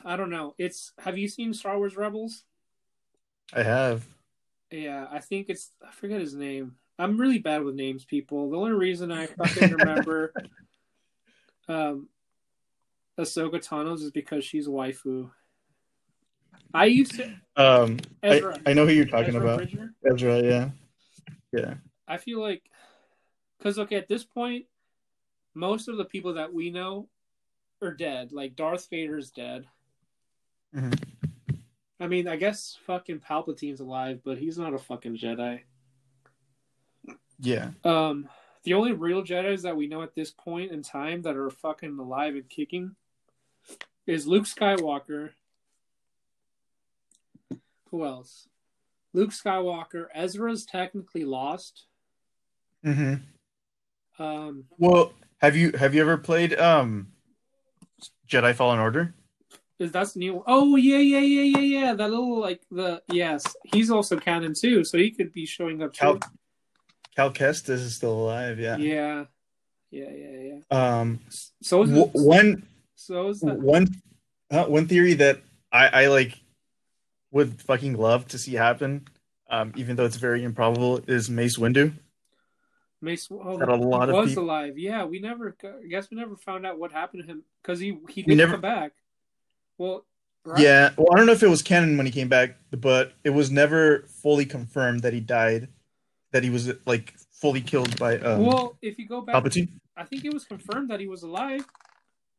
[0.04, 0.56] I don't know.
[0.58, 2.44] It's have you seen Star Wars Rebels?
[3.54, 4.06] I have.
[4.76, 6.76] Yeah, I think it's I forget his name.
[7.00, 8.50] I'm really bad with names, people.
[8.50, 10.34] The only reason I fucking remember
[11.70, 12.10] um
[13.18, 15.32] Ahsoka Tano's is because she's waifu.
[16.74, 18.60] I used to um Ezra.
[18.66, 19.58] I, I know who you're talking Ezra about.
[19.60, 19.94] Bridger?
[20.06, 20.70] Ezra, yeah.
[21.54, 21.76] Yeah.
[22.06, 22.64] I feel like
[23.62, 24.66] cuz okay, at this point
[25.54, 27.08] most of the people that we know
[27.82, 28.34] are dead.
[28.34, 29.66] Like Darth Vader's dead.
[30.76, 30.92] Mm-hmm.
[32.06, 35.62] I mean, I guess fucking Palpatine's alive, but he's not a fucking Jedi.
[37.40, 37.72] Yeah.
[37.84, 38.30] Um,
[38.64, 41.98] the only real Jedi's that we know at this point in time that are fucking
[41.98, 42.96] alive and kicking
[44.06, 45.32] is Luke Skywalker.
[47.90, 48.48] Who else?
[49.14, 50.06] Luke Skywalker.
[50.14, 51.88] Ezra's technically lost.
[52.84, 53.16] hmm
[54.20, 54.66] Um.
[54.78, 57.08] Well, have you have you ever played um
[58.30, 59.16] Jedi Fallen Order.
[59.78, 60.42] Is that's new?
[60.48, 61.94] Oh yeah, yeah, yeah, yeah, yeah.
[61.94, 65.94] That little like the yes, he's also canon too, so he could be showing up.
[65.94, 66.30] Cal, too.
[67.16, 68.58] Cal Kestis is still alive.
[68.58, 68.78] Yeah.
[68.78, 69.26] Yeah,
[69.92, 71.00] yeah, yeah, yeah.
[71.00, 71.20] Um,
[71.62, 72.66] So is w- one
[72.96, 73.88] so is that one
[74.50, 75.42] uh, one theory that
[75.74, 76.40] I, I like
[77.32, 79.08] would fucking love to see happen,
[79.50, 81.94] um, even though it's very improbable, is Mace Windu.
[83.02, 84.78] Mace oh, That a lot of was alive.
[84.78, 85.54] Yeah, we never.
[85.64, 88.54] I guess we never found out what happened to him because he he didn't never-
[88.54, 88.94] come back.
[89.78, 90.06] Well,
[90.44, 90.60] right?
[90.60, 93.32] Yeah, well, I don't know if it was canon when he came back, but it
[93.32, 95.70] was never fully confirmed that he died,
[96.32, 99.70] that he was like fully killed by um, Well, if you go back, Palpatine.
[99.98, 101.66] I think it was confirmed that he was alive.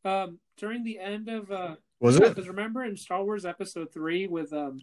[0.05, 2.23] Um, during the end of uh, Was it?
[2.23, 4.81] because remember in Star Wars Episode Three with um,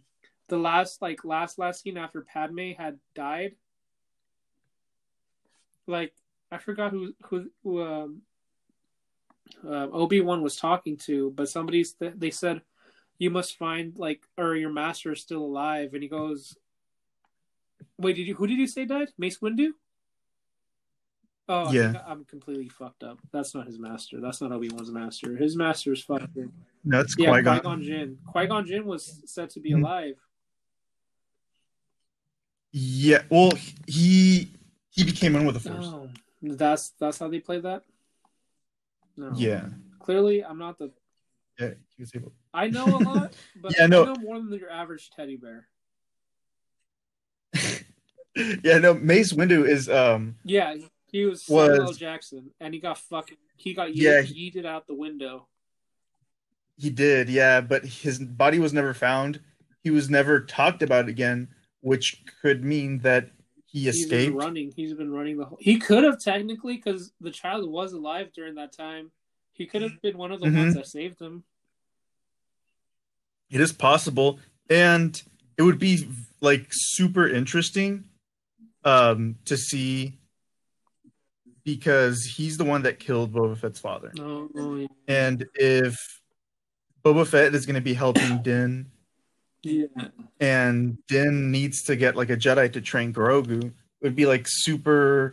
[0.49, 3.55] the last like last last scene after Padme had died.
[5.87, 6.13] Like
[6.51, 8.21] I forgot who who, who um,
[9.65, 12.61] uh, Obi Wan was talking to, but somebody th- they said
[13.17, 16.57] you must find like or your master is still alive, and he goes,
[17.97, 19.09] "Wait, did you who did you say died?
[19.17, 19.71] Mace Windu?"
[21.49, 21.91] Oh, I Yeah.
[21.91, 23.19] think I'm completely fucked up.
[23.31, 24.21] That's not his master.
[24.21, 25.35] That's not Obi Wan's master.
[25.35, 26.51] His master is fucking
[26.85, 27.81] it's yeah, Qui Gon.
[27.83, 28.17] Jinn.
[28.25, 29.79] Qui Gon Jinn was said to be Mhm.
[29.81, 30.15] alive.
[32.71, 33.51] Yeah, well,
[33.87, 34.51] he
[34.89, 35.85] he became one with the Force.
[35.85, 36.09] Oh,
[36.41, 37.83] that's that's how they play that.
[39.15, 39.31] No.
[39.35, 40.91] Yeah, Clearly, I'm not the.
[41.59, 42.33] yeah, he was able.
[42.53, 44.05] I know a lot, but Yeah, I no.
[44.05, 45.67] know more than your average teddy bear.
[48.63, 50.75] yeah, no, Mace Windu is um Yeah,
[51.11, 54.87] he was, Was- Samuel Jackson, and he got fucking he got Yeah, yeeted, yeeted out
[54.87, 55.47] the window.
[56.77, 59.39] he did, yeah, but his body was never found.
[59.83, 61.49] He was never talked about again,
[61.81, 63.29] which could mean that
[63.73, 64.35] he He's been escaped.
[64.37, 64.71] running.
[64.75, 65.57] He's been running the whole.
[65.59, 69.11] He could have technically, because the child was alive during that time.
[69.51, 70.57] He could have been one of the Mhm.
[70.57, 71.43] ones that saved him.
[73.49, 75.21] It is possible, and
[75.57, 76.07] it would be
[76.41, 78.05] like super interesting
[78.85, 80.19] um to see
[81.63, 84.11] because he's the one that killed Boba Fett's father.
[84.15, 84.87] No, oh, yeah.
[85.07, 86.21] And if
[87.03, 88.91] Boba Fett is going to be helping Din,
[89.63, 90.09] yeah.
[90.39, 94.45] and Din needs to get like a Jedi to train Grogu, it would be like
[94.47, 95.31] super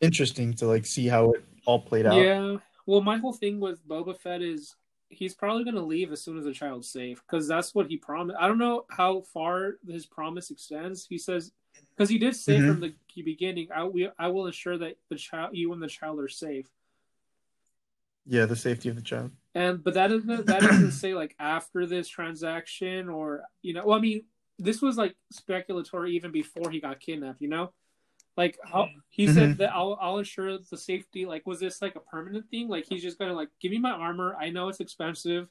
[0.00, 2.16] interesting to like see how it all played out.
[2.20, 2.56] Yeah.
[2.86, 4.74] Well, my whole thing with Boba Fett is
[5.08, 7.96] he's probably going to leave as soon as the child's safe because that's what he
[7.96, 8.38] promised.
[8.40, 11.06] I don't know how far his promise extends.
[11.08, 11.52] He says
[11.94, 12.68] because he did say Mhm.
[12.68, 16.20] from the beginning, "I we, I will ensure that the child, you and the child,
[16.20, 16.66] are safe."
[18.26, 19.30] Yeah, the safety of the child.
[19.54, 23.84] And but that doesn't that doesn't say like after this transaction or you know.
[23.86, 24.24] Well, I mean,
[24.58, 27.40] this was like speculatory even before he got kidnapped.
[27.40, 27.72] You know.
[28.36, 29.56] Like how, he said Mhm.
[29.58, 31.24] that I'll I'll ensure the safety.
[31.24, 32.68] Like, was this like a permanent thing?
[32.68, 34.36] Like he's just gonna like give me my armor.
[34.38, 35.48] I know it's expensive.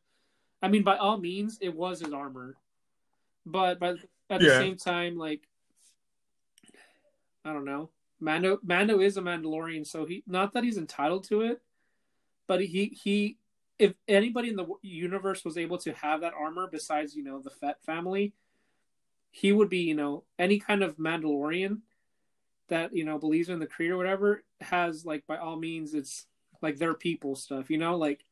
[0.62, 2.58] I mean, by all means, it was his armor,
[3.44, 3.98] but but
[4.30, 4.60] at the Yeah.
[4.60, 5.48] same time, like
[7.44, 7.90] I don't know.
[8.20, 11.62] Mando Mando is a Mandalorian, so he not that he's entitled to it,
[12.48, 13.38] but he he
[13.78, 17.50] if anybody in the universe was able to have that armor besides you know the
[17.50, 18.34] Fett family,
[19.32, 21.80] he would be you know any kind of Mandalorian
[22.70, 26.26] that you know believes in the creed or whatever has like by all means it's
[26.62, 28.26] like their people stuff you know like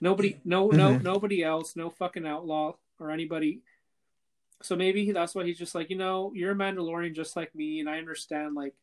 [0.00, 1.02] nobody no no Mhm.
[1.02, 3.60] nobody else no fucking outlaw or anybody
[4.62, 7.78] so maybe that's why he's just like you know you're a mandalorian just like me
[7.78, 8.74] and i understand like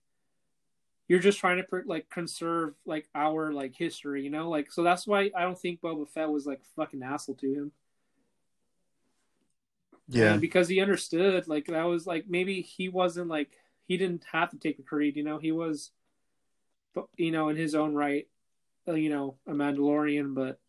[1.08, 4.50] you're just trying to pr- like conserve like our like history you know?
[4.50, 7.72] Like so that's why i don't think boba fett was like fucking asshole to him.
[10.08, 10.34] Yeah.
[10.34, 13.52] and because he understood like that was like maybe he wasn't like
[13.86, 15.38] he didn't have to take the creed you know?
[15.38, 15.92] He was
[16.94, 18.28] but you know in his own right
[18.88, 20.60] uh, you know a mandalorian but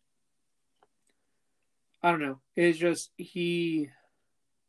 [2.01, 2.39] i don't know.
[2.55, 3.89] It's just he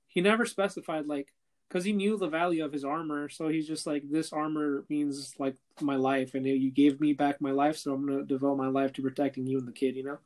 [0.07, 1.29] he never specified like
[1.69, 5.35] because he knew the value of his armor so he's just like this armor means
[5.39, 8.69] like my life and you gave me back my life so i'm gonna devote my
[8.69, 10.19] life to protecting you and the kid you know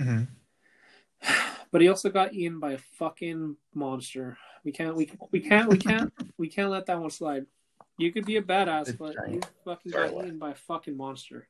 [0.00, 0.26] Mhm.
[1.70, 4.36] but he also got eaten by a fucking monster.
[4.64, 7.46] We can't, we, we can't, we can't, we can't let that one slide.
[7.98, 9.34] You could be a badass, It's but giant.
[9.34, 11.48] you fucking got eaten by a fucking monster.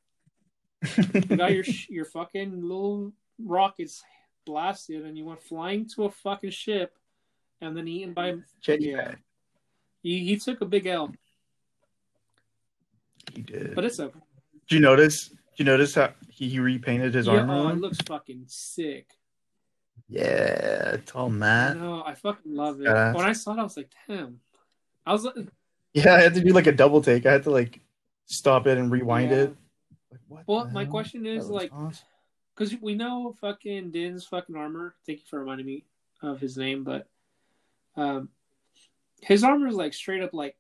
[1.15, 4.03] You got your your fucking little rockets
[4.45, 6.95] blasted, and you went flying to a fucking ship,
[7.63, 8.35] and then eaten by.
[8.67, 8.99] Yeah.
[8.99, 9.15] Uh,
[10.03, 11.15] he, he took a big L,
[13.33, 13.75] He did.
[13.75, 14.19] but it's okay.
[14.69, 15.29] Did you notice?
[15.29, 17.35] Did you notice how he, he repainted his yeah.
[17.39, 17.55] armor?
[17.55, 19.07] Oh, it looks fucking sick.
[20.09, 21.77] Yeah, it's all matte.
[21.79, 22.03] know.
[22.05, 22.87] I fucking love it.
[22.87, 23.15] Badass.
[23.15, 24.41] When I saw it, I was like, damn.
[25.07, 25.35] I was like,
[25.95, 27.25] Yeah, I had to do like a double take.
[27.27, 27.81] I had to like
[28.27, 29.37] stop it and rewind Yeah.
[29.37, 29.57] it.
[30.11, 32.05] Like, what Well, my question is like, awesome.
[32.55, 34.95] because we know fucking Din's fucking armor.
[35.07, 35.85] Thank you for reminding me
[36.23, 37.07] of his name, but
[37.97, 38.29] um,
[39.21, 40.57] his armor is like straight up like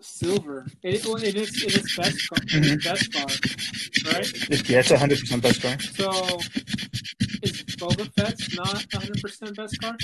[0.00, 0.66] silver.
[0.82, 4.68] It, it, it is it is best in its Beskar, right?
[4.68, 5.80] Yeah, it's hundred percent Beskar.
[5.96, 6.38] So
[7.42, 9.96] is Boba Fett's not hundred percent Beskar?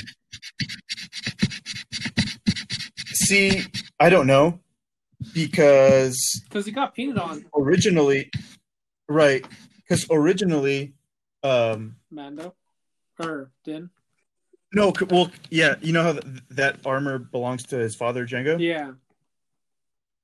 [3.14, 3.64] See,
[4.00, 4.60] I don't know
[5.34, 8.30] because Because he got painted on originally,
[9.08, 9.44] right?
[9.76, 10.94] Because originally,
[11.42, 12.54] um, Mando
[13.18, 13.90] or Din.
[14.72, 18.58] No, well, yeah, you know how th- that armor belongs to his father, Django.
[18.60, 18.92] Yeah,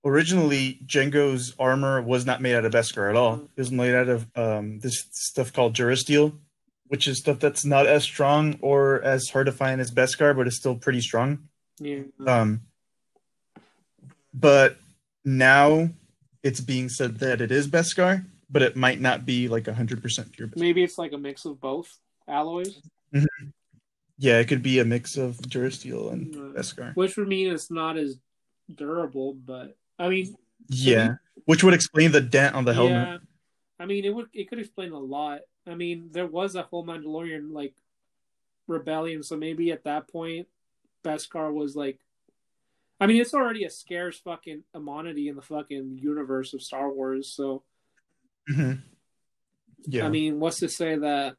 [0.05, 3.35] Originally, Django's armor was not made out of Beskar at all.
[3.57, 6.33] It was made out of um, this stuff called Durasteel,
[6.87, 10.47] which is stuff that's not as strong or as hard to find as Beskar, but
[10.47, 11.49] it's still pretty strong.
[11.79, 12.03] yeah.
[12.27, 12.63] Um,
[14.33, 14.79] but
[15.25, 15.91] now
[16.45, 20.49] it's being said that it is Beskar, but it might not be like 100% pure
[20.49, 20.57] Beskar.
[20.57, 22.81] Maybe it's like a mix of both alloys,
[24.19, 26.35] Yeah, it could be a mix of Durasteel and.
[26.55, 26.95] Beskar.
[26.97, 28.19] which would mean it's not as
[28.75, 29.35] durable.
[29.35, 30.35] But I mean,
[30.69, 31.15] Yeah,
[31.45, 32.93] which would explain the dent on the helmet.
[32.93, 33.19] yeah,
[33.79, 35.41] I mean it would it could explain a lot.
[35.67, 37.75] I mean, there was a whole Mandalorian like
[38.67, 40.49] rebellion, so maybe at that point,
[41.05, 42.01] Beskar was like.
[43.01, 47.33] I mean, it's already a scarce fucking commodity in the fucking universe of Star Wars.
[47.33, 47.63] So,
[48.49, 48.73] hmm
[49.87, 51.37] Yeah, I mean, what's to say that,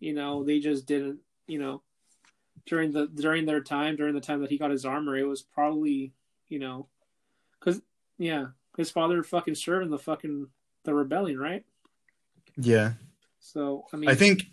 [0.00, 1.82] you know, they just didn't, you know,
[2.66, 5.42] during the during their time, during the time that he got his armor, it was
[5.42, 6.12] probably,
[6.48, 6.86] you know,
[7.58, 7.82] because
[8.18, 10.46] yeah, his father fucking served in the fucking
[10.84, 11.64] the rebellion, right?
[12.56, 12.92] yeah.
[13.40, 14.44] So I mean, I think,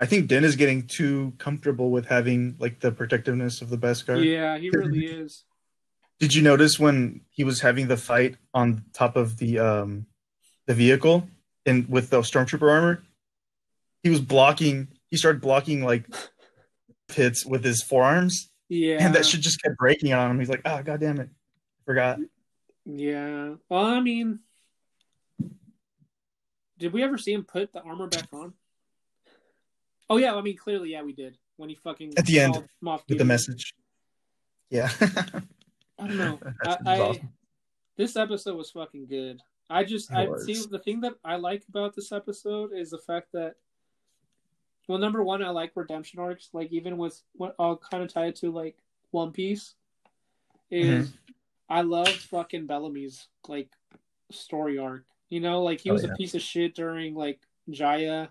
[0.00, 4.22] I think Den is getting too comfortable with having like the protectiveness of the Beskar.
[4.24, 5.44] yeah, he really is.
[6.18, 10.06] Did you notice when he was having the fight on top of the um
[10.66, 11.28] the vehicle
[11.64, 13.02] and with the stormtrooper armor?
[14.02, 14.88] He was blocking.
[15.12, 16.06] He started blocking like
[17.06, 20.38] pits with his forearms, Yeah, and that shit just kept breaking on him.
[20.38, 21.28] He's like, "Ah, god damn it,
[21.84, 22.18] forgot."
[22.86, 23.56] yeah.
[23.68, 24.40] Well, I mean,
[26.78, 28.54] did we ever see him put the armor back on?
[30.08, 33.18] Oh yeah, I mean, clearly, yeah, we did when he fucking At the end, With
[33.18, 33.74] the message.
[34.70, 34.90] Yeah.
[35.98, 36.40] I don't know.
[36.64, 37.28] I, I awesome.
[37.98, 39.40] this episode was fucking good.
[39.68, 40.46] I just It I was.
[40.46, 43.56] see the thing that I like about this episode is the fact that
[44.88, 46.48] well, number one, I like redemption arcs.
[46.52, 48.76] Like even with what I'll kind of tie it to like
[49.10, 49.74] One Piece
[50.70, 51.16] is Mm-hmm.
[51.68, 53.70] I love fucking Bellamy's like
[54.30, 55.04] story arc.
[55.30, 56.10] You know, like he Oh, was yeah.
[56.12, 58.28] a piece of shit during like Jaya.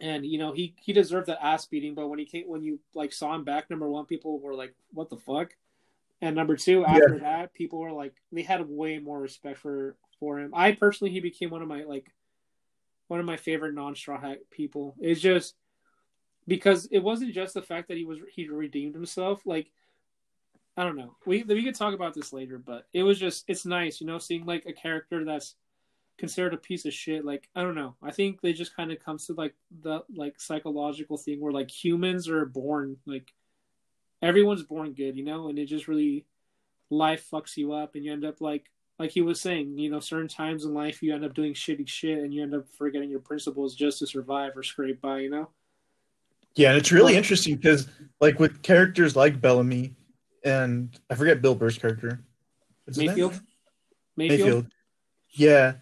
[0.00, 2.80] And you know he he deserved that ass beating, but when he came when you
[2.94, 5.54] like saw him back, number one, people were like, "What the fuck?"
[6.20, 10.40] And number two, after that, people were like, they had way more respect for for
[10.40, 10.50] him.
[10.54, 12.12] I personally, he became one of my like
[13.14, 14.96] one of my favorite non straw hat people.
[14.98, 15.54] It's just
[16.48, 19.46] because it wasn't just the fact that he was he redeemed himself.
[19.46, 19.70] Like
[20.76, 23.64] I don't know, we we could talk about this later, but it was just it's
[23.64, 25.54] nice, you know, seeing like a character that's
[26.18, 27.24] considered a piece of shit.
[27.24, 30.40] Like I don't know, I think they just kind of comes to like the like
[30.40, 33.32] psychological thing where like humans are born like
[34.22, 36.26] everyone's born good, you know, and it just really
[36.90, 40.00] life fucks you up, and you end up like like he was saying, you know,
[40.00, 43.10] certain times in life you end up doing shitty shit, and you end up forgetting
[43.10, 45.50] your principles just to survive or scrape by, you know.
[46.56, 47.88] Yeah, and it's really interesting because,
[48.20, 49.94] like, with characters like Bellamy
[50.44, 52.20] and I forget Bill Burr's character,
[52.84, 53.08] What's his name?
[53.08, 53.40] Mayfield?
[54.16, 54.66] Mayfield, Mayfield.
[55.30, 55.72] Yeah,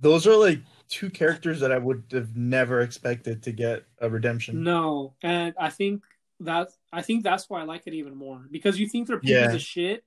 [0.00, 4.62] those are like two characters that I would have never expected to get a redemption.
[4.62, 6.02] No, and I think
[6.40, 9.36] that I think that's why I like it even more because you think they're pieces
[9.36, 9.52] Yeah.
[9.52, 10.04] of shit,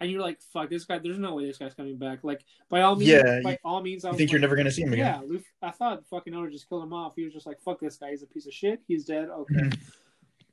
[0.00, 2.24] and you're like, "Fuck this guy." There's no way this guy's coming back.
[2.24, 4.92] Like by all means, Yeah, by all means, I think you're never gonna see him
[4.92, 5.06] again.
[5.06, 7.14] Yeah, Luffy, I thought fucking Oda just killed him off.
[7.16, 8.10] He was just like, "Fuck this guy.
[8.10, 8.80] He's a piece of shit.
[8.86, 9.78] He's dead." Okay, Mhm.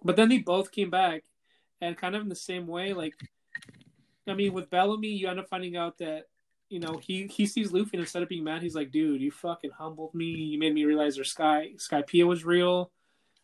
[0.04, 1.24] but then they both came back,
[1.82, 2.94] and kind of in the same way.
[2.94, 3.14] Like,
[4.28, 6.26] I mean, with Bellamy, you end up finding out that
[6.70, 9.30] you know he he sees Luffy and instead of being mad, he's like, "Dude, you
[9.32, 10.26] fucking humbled me.
[10.26, 12.92] You made me realize their Sky Skypiea was real.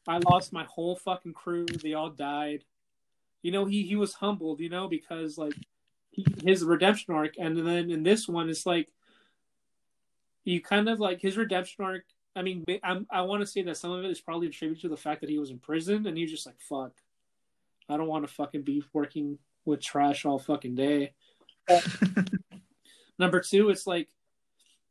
[0.08, 1.66] I lost my whole fucking crew.
[1.68, 2.66] They all died.
[3.44, 4.60] You know, he he was humbled.
[4.60, 5.54] You know, because like
[6.44, 8.90] his redemption arc, and then in this one, it's like
[10.44, 12.04] you kind of like his redemption arc.
[12.36, 14.90] I mean, I'm, I want to say that some of it is probably attributed to
[14.90, 16.94] the fact that he was in prison and he was just like, "Fuck,
[17.90, 21.14] I don't want to fucking be working with trash all fucking day."
[23.20, 24.10] Number two, it's like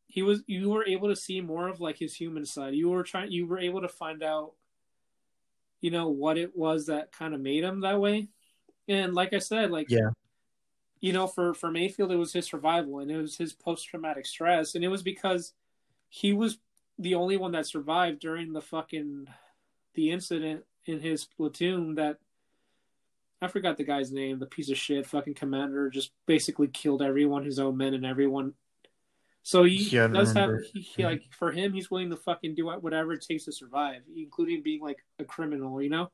[0.06, 0.42] he was.
[0.46, 2.74] You were able to see more of like his human side.
[2.74, 3.32] You were trying.
[3.32, 4.52] You were able to find out,
[5.80, 8.28] you know, what it was that kind of made him that way.
[8.88, 10.10] And like I said, like Yeah.
[11.00, 14.26] You know, for for Mayfield, it was his survival and it was his post traumatic
[14.26, 15.54] stress, and it was because
[16.10, 16.58] he was
[16.98, 19.26] the only one that survived during the fucking
[19.94, 22.18] the incident in his platoon that
[23.42, 27.44] I forgot the guy's name, the piece of shit fucking commander just basically killed everyone,
[27.44, 28.54] his own men and everyone.
[29.42, 32.66] So he Yeah, does have he, he, like for him he's willing to fucking do
[32.66, 36.10] whatever it takes to survive, including being like a criminal, you know?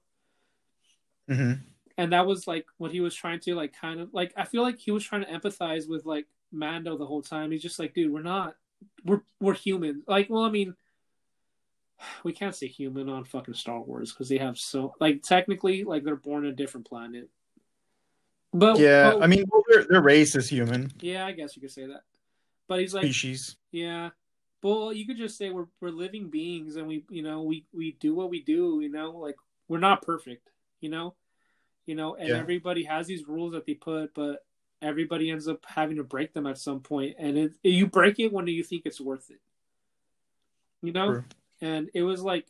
[1.28, 4.44] hmm and that was like what he was trying to like kind of like I
[4.44, 7.50] feel like he was trying to empathize with like Mando the whole time.
[7.50, 8.54] He's just like, dude, we're not
[9.04, 10.02] we're we're human.
[10.06, 10.74] Like, well, I mean,
[12.24, 16.04] we can't say human on fucking Star Wars because they have so like technically like
[16.04, 17.28] they're born on a different planet.
[18.52, 21.62] But Yeah, but- I mean, well, their, their race is human yeah, I guess you
[21.62, 22.02] could say that.
[22.68, 23.56] But he's like, species.
[23.70, 24.10] yeah.
[24.62, 27.92] Well, you could just say we're we're living beings, and we you know we we
[28.00, 28.80] do what we do.
[28.82, 29.36] You know, like
[29.68, 30.50] we're not perfect.
[30.80, 31.14] You know,
[31.86, 32.36] you know, and Yeah.
[32.38, 34.44] everybody has these rules that they put, but
[34.82, 38.32] everybody ends up having to break them at some point, and it, you break it
[38.32, 39.40] when do you think it's worth it.
[40.82, 41.24] You know, True.
[41.60, 42.46] and it was like,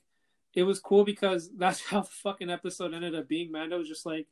[0.54, 3.52] it was cool because that's how the fucking episode ended up being.
[3.52, 4.26] Mando was just like,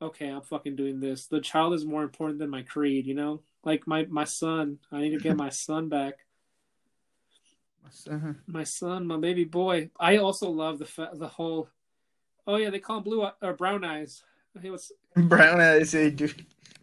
[0.00, 1.26] okay, I'm fucking doing this.
[1.26, 3.06] The child is more important than my creed.
[3.06, 4.78] You know, like my my son.
[4.92, 6.24] I need to get my son back
[8.08, 8.32] Uh-huh.
[8.46, 9.90] my son, my baby boy.
[9.98, 11.68] I also love the fa- the whole.
[12.46, 14.22] Oh yeah, they call him blue or brown eyes.
[14.60, 14.92] He was.
[15.16, 16.30] Brown eyes, they do.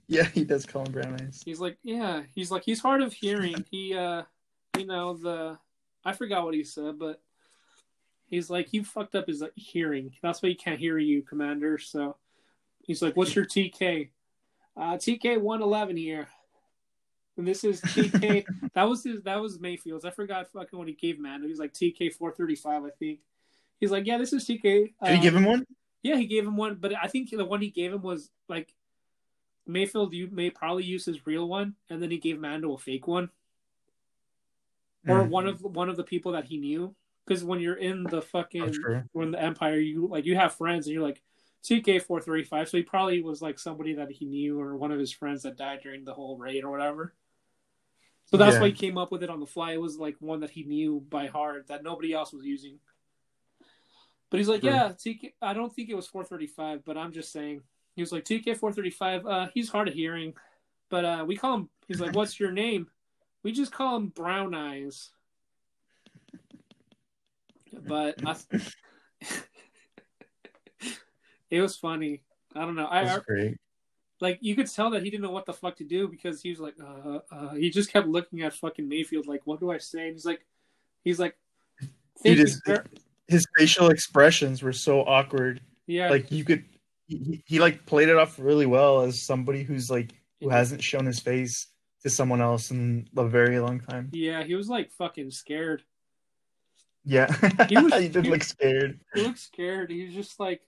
[0.08, 1.42] Yeah, he does call him brown eyes.
[1.46, 2.24] He's like, yeah.
[2.36, 3.64] He's like, he's hard of hearing.
[3.72, 4.24] He, uh,
[4.78, 5.58] you know, the.
[6.06, 7.22] I forgot what he said, but
[8.26, 10.14] he's like, he fucked up his like, hearing.
[10.22, 11.78] That's why he can't hear you, Commander.
[11.78, 12.18] So
[12.84, 14.10] he's like, what's your TK?
[14.76, 16.28] Uh, TK one eleven here.
[17.38, 18.46] And this is TK.
[18.74, 19.22] that was his.
[19.24, 20.06] That was Mayfield's.
[20.06, 21.48] I forgot fucking what he gave Mando.
[21.48, 22.84] was like TK four thirty five.
[22.84, 23.20] I think.
[23.84, 24.62] He's like, yeah, this is TK.
[24.64, 25.68] Did he Uh, give him one?
[26.04, 28.74] Yeah, he gave him one, but I think the one he gave him was like
[29.68, 30.14] Mayfield.
[30.14, 33.30] You may probably use his real one, and then he gave Mando a fake one,
[35.06, 35.30] or Mm.
[35.30, 36.96] one of one of the people that he knew.
[37.26, 38.64] Because when you're in the fucking
[39.12, 41.22] when the Empire, you like you have friends, and you're like
[41.62, 42.70] TK four thirty five.
[42.70, 45.58] So he probably was like somebody that he knew, or one of his friends that
[45.58, 47.14] died during the whole raid or whatever.
[48.28, 48.62] So that's Yeah.
[48.62, 49.74] why he came up with it on the fly.
[49.74, 52.80] It was like one that he knew by heart that nobody else was using.
[54.34, 55.34] But he's like, yeah, TK.
[55.44, 57.62] I don't think it was 435, but I'm just saying.
[57.96, 59.28] He was like, TK 435.
[59.28, 60.34] Uh, he's hard of hearing,
[60.90, 61.70] but uh, we call him.
[61.88, 62.88] He's like, what's your name?
[63.44, 65.12] We just call him Brown Eyes.
[67.88, 68.36] But I,
[71.52, 72.24] it was funny.
[72.56, 72.88] I don't know.
[72.88, 73.20] I,
[74.20, 76.50] like you could tell that he didn't know what the fuck to do because he
[76.50, 79.78] was like, uh, uh, he just kept looking at fucking Mayfield like, what do I
[79.78, 80.08] say?
[80.08, 80.44] And he's like,
[81.04, 81.38] he's like,
[82.24, 82.84] "Thank you, his, sir."
[83.28, 85.62] His facial expressions were so awkward.
[85.88, 86.66] yeah, Like you could,
[87.08, 90.12] he, he- like played it off really well as somebody who's like
[90.42, 91.68] who hasn't shown his face
[92.04, 94.10] to someone else in a very long time.
[94.12, 95.84] yeah, he was like fucking scared.
[97.06, 97.32] Yeah,
[97.70, 99.00] He was- he did he- look scared.
[99.14, 99.90] He looked scared.
[99.90, 100.62] He's just like,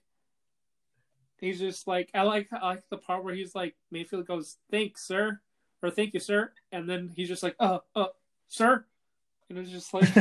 [1.38, 5.06] he's just like, I like, I like the part where he's like, Mayfield goes, "Thanks,
[5.06, 5.40] sir,"
[5.82, 8.06] or "Thank you, sir," and then he's just like, "Uh, uh,
[8.48, 8.84] sir,"
[9.50, 10.08] and it's just like.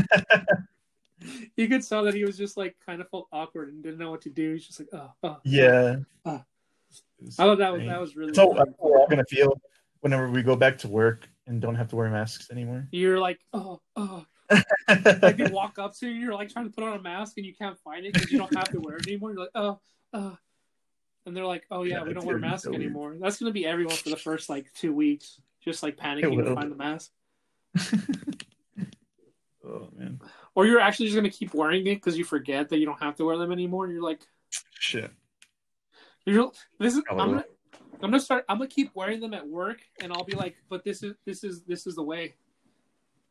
[1.56, 4.12] You could tell that he was just like kind of felt awkward and didn't know
[4.12, 4.54] what to do.
[4.54, 5.38] He's just like, oh, oh.
[5.44, 5.98] Yeah.
[6.26, 6.44] Ah.
[7.20, 8.34] It was I thought that was that was really.
[8.34, 8.60] So funny.
[8.60, 9.60] that's we're all gonna feel
[10.02, 12.88] whenever we go back to work and don't have to wear masks anymore.
[12.92, 14.26] You're like, oh, oh.
[14.88, 17.46] Like they walk up to you, you're like trying to put on a mask and
[17.46, 19.32] you can't find it because you don't have to wear it anymore.
[19.32, 19.80] You're like, oh,
[20.14, 20.38] oh.
[21.26, 22.84] And they're like, oh yeah, Yeah, we don't wear masks so weird.
[22.84, 23.16] anymore.
[23.20, 26.72] That's gonna be everyone for the first like two weeks, just like panicking to find
[26.72, 27.12] the mask.
[29.66, 30.22] oh man,
[30.56, 33.16] Or you're actually just gonna keep wearing it because you forget that you don't have
[33.18, 33.86] to wear them anymore.
[33.86, 34.22] And you're like,
[34.80, 35.12] shit.
[36.26, 37.46] you're this is I'm gonna
[38.02, 38.46] I'm gonna start.
[38.50, 41.44] I'm gonna keep wearing them at work, and I'll be like, but this is this
[41.44, 42.36] is this is the way.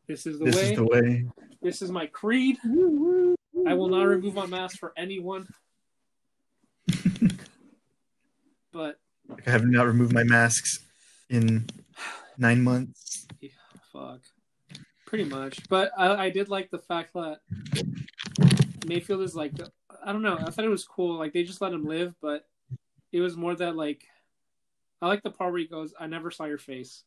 [0.07, 0.71] This is the This way.
[0.71, 1.25] is the way.
[1.61, 2.57] This is my creed.
[3.67, 5.47] I will not remove my mask for anyone.
[8.71, 8.99] but
[9.45, 10.79] I have not removed my masks
[11.29, 11.67] in
[12.37, 13.27] nine months.
[13.91, 14.19] fuck,
[15.05, 15.67] pretty much.
[15.69, 17.39] But I, I did like the fact that
[18.85, 19.51] Mayfield is like,
[20.03, 20.37] I don't know.
[20.37, 21.17] I thought it was cool.
[21.17, 22.47] Like they just let him live, but
[23.11, 24.05] it was more that like,
[25.01, 27.03] I like the part where he goes, "I never saw your face."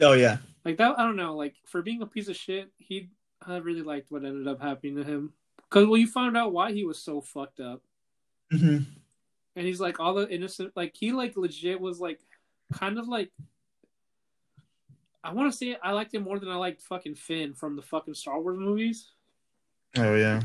[0.00, 0.38] Oh yeah.
[0.64, 0.98] Like that.
[0.98, 1.36] I don't know.
[1.36, 3.08] Like for being a piece of shit, he.
[3.46, 5.32] I really liked what ended up happening to him.
[5.56, 7.82] Because well, you found out why he was so fucked up.
[8.50, 8.78] hmm
[9.56, 12.20] and he's like all the innocent like he like legit was like
[12.72, 13.30] kind of like
[15.22, 17.82] I want to say I liked him more than I liked fucking Finn from the
[17.82, 19.08] fucking Star Wars movies.
[19.96, 20.40] Oh yeah.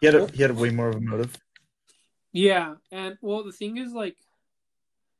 [0.00, 1.36] He had a he had way more of a motive.
[2.32, 4.16] Yeah, and well the thing is like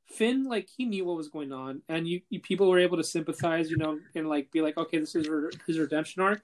[0.06, 3.04] Finn like he knew what was going on and you, you people were able to
[3.04, 6.42] sympathize, you know, and like be like okay, this is her, his redemption arc.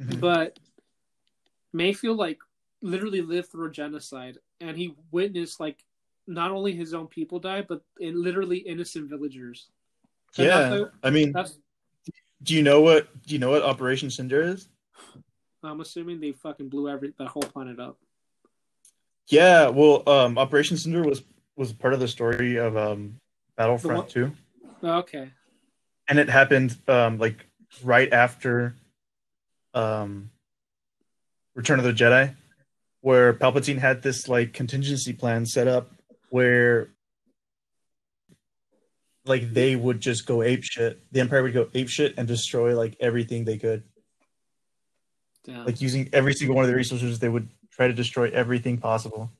[0.00, 0.20] Mhm.
[0.20, 0.58] but
[1.72, 2.38] Mayfield like
[2.82, 5.84] literally lived through a genocide, and he witnessed like
[6.26, 9.68] not only his own people die, but in literally innocent villagers.
[10.38, 11.34] And Yeah, I mean,
[12.42, 13.08] do you know what?
[13.26, 14.68] Do you know what Operation Cinder is?
[15.62, 17.98] I'm assuming they fucking blew every the whole planet up.
[19.28, 21.22] Yeah, well, um, Operation Cinder was
[21.56, 23.18] was part of the story of um,
[23.56, 24.08] Battlefront?
[24.08, 24.32] Two,
[24.84, 25.30] Okay.
[26.06, 27.46] and it happened um, like
[27.82, 28.76] right after
[29.74, 30.30] um,
[31.54, 32.34] Return of the Jedi,
[33.00, 35.90] where Palpatine had this like contingency plan set up
[36.28, 36.88] where
[39.26, 41.00] like they would just go ape shit.
[41.12, 43.82] The Empire would go ape shit and destroy like everything they could.
[45.44, 45.64] Damn.
[45.64, 49.30] Like using every single one of the resources, they would try to destroy everything possible.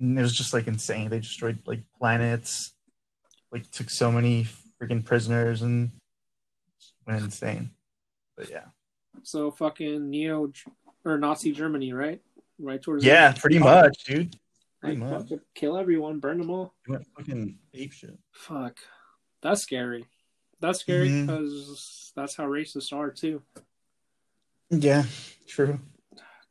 [0.00, 1.08] And it was just like insane.
[1.10, 2.72] They destroyed like planets,
[3.52, 4.46] like took so many
[4.80, 5.90] freaking prisoners and
[7.06, 7.70] went insane.
[8.36, 8.64] But yeah.
[9.22, 10.52] so fucking neo
[11.04, 12.20] or Nazi Germany, right?
[12.58, 14.36] Right towards Yeah, pretty much, dude.
[14.88, 15.42] Like, Pretty much.
[15.54, 16.74] kill everyone, burn them all.
[16.86, 18.18] They went fucking ape shit.
[18.32, 18.78] Fuck,
[19.42, 20.06] that's scary.
[20.60, 21.26] That's scary Mhm.
[21.26, 23.42] because that's how racists are too.
[24.70, 25.04] Yeah,
[25.46, 25.78] true.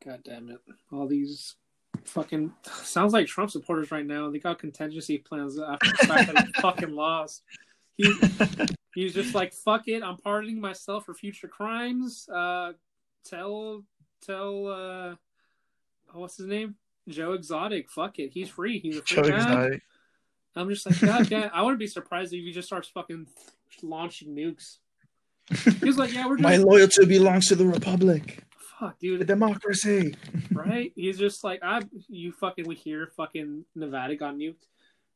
[0.04, 0.58] God damn it!
[0.92, 1.56] All these
[2.04, 4.30] fucking sounds like Trump supporters right now.
[4.30, 7.42] They got contingency plans after the fact that he fucking lost.
[7.96, 8.12] He
[8.94, 10.02] he's just like fuck it.
[10.04, 12.28] I'm pardoning myself for future crimes.
[12.28, 12.74] Uh,
[13.24, 13.82] tell
[14.22, 15.14] tell uh,
[16.14, 16.76] oh, what's his name?
[17.08, 17.90] Joe Exotic.
[17.90, 18.30] Fuck it.
[18.32, 18.78] He's free.
[18.78, 19.40] He's a free Joe man.
[19.40, 19.82] Exotic.
[20.56, 21.50] I'm just like, God damn.
[21.52, 23.26] I wouldn't be surprised if he just starts fucking
[23.82, 24.78] launching nukes.
[25.80, 26.42] He's like, yeah, we're just...
[26.42, 28.42] My loyalty belongs to the Republic,
[28.78, 30.14] fuck, dude, the democracy.
[30.52, 30.92] right?
[30.94, 34.66] He's just like, I, you fucking, we hear fucking Nevada got nuked,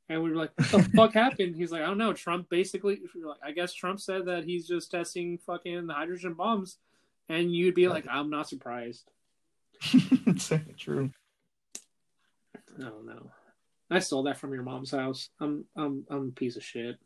[0.08, 1.56] and we were like, what the fuck happened?
[1.56, 2.12] He's like, I don't know.
[2.12, 6.78] Trump basically, like, I guess Trump said that he's just testing fucking hydrogen bombs,
[7.28, 9.10] and you'd be like, I'm not surprised.
[10.78, 11.10] true.
[12.82, 13.30] I don't.
[13.90, 15.30] I stole that from your mom's house.
[15.40, 16.96] I'm, I'm, I'm a piece of shit.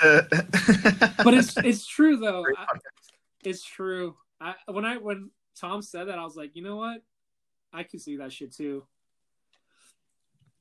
[0.00, 0.28] but
[1.24, 2.44] But it's, it's true though.
[2.44, 2.66] I,
[3.44, 4.16] It's true.
[4.40, 7.02] I when I when Tom said that, I was like, you know what?
[7.72, 8.84] I could see that shit too.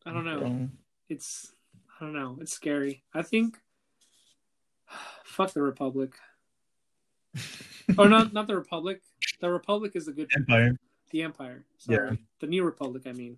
[0.05, 0.69] I don't know.
[1.09, 1.51] It's
[1.99, 2.37] I don't know.
[2.41, 3.03] It's scary.
[3.13, 3.57] I think
[5.25, 6.13] fuck the Republic.
[7.97, 9.01] or oh, not not the Republic.
[9.39, 10.77] The Republic is a good Empire.
[11.09, 11.65] the Empire.
[11.79, 12.09] Sorry.
[12.09, 12.15] Yeah.
[12.41, 13.37] The New Republic, I mean.